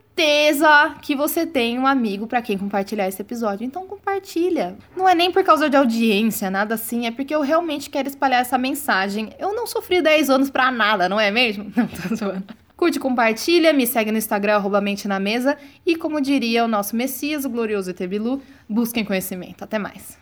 que 1.02 1.16
você 1.16 1.46
tem 1.46 1.78
um 1.78 1.86
amigo 1.86 2.28
para 2.28 2.42
quem 2.42 2.58
compartilhar 2.58 3.08
esse 3.08 3.22
episódio. 3.22 3.66
Então 3.66 3.86
compartilha. 3.86 4.76
Não 4.96 5.08
é 5.08 5.14
nem 5.14 5.32
por 5.32 5.44
causa 5.44 5.70
de 5.70 5.78
audiência, 5.78 6.50
nada 6.50 6.76
assim, 6.76 7.06
é 7.06 7.12
porque 7.12 7.34
eu 7.34 7.42
realmente 7.42 7.90
quero 7.90 8.08
espalhar 8.08 8.42
essa 8.42 8.58
mensagem. 8.58 9.30
Eu 9.40 9.54
não 9.54 9.68
sofri 9.68 10.02
10 10.02 10.30
anos 10.30 10.50
pra 10.50 10.72
nada, 10.72 11.08
não 11.08 11.20
é 11.20 11.32
mesmo? 11.32 11.72
Não, 11.78 11.88
tô 11.88 12.16
zoando. 12.16 12.44
Curte, 12.76 13.00
compartilha, 13.00 13.74
me 13.74 13.88
segue 13.88 14.12
no 14.12 14.18
Instagram, 14.18 14.56
arroba 14.56 14.82
mente 14.82 15.08
na 15.08 15.20
mesa. 15.20 15.58
E 15.86 15.96
como 15.96 16.22
diria 16.22 16.64
o 16.64 16.68
nosso 16.68 16.96
Messias, 16.96 17.46
o 17.46 17.50
glorioso 17.50 17.90
Etebilu, 17.90 18.42
busquem 18.70 19.04
conhecimento. 19.04 19.64
Até 19.64 19.80
mais. 19.80 20.18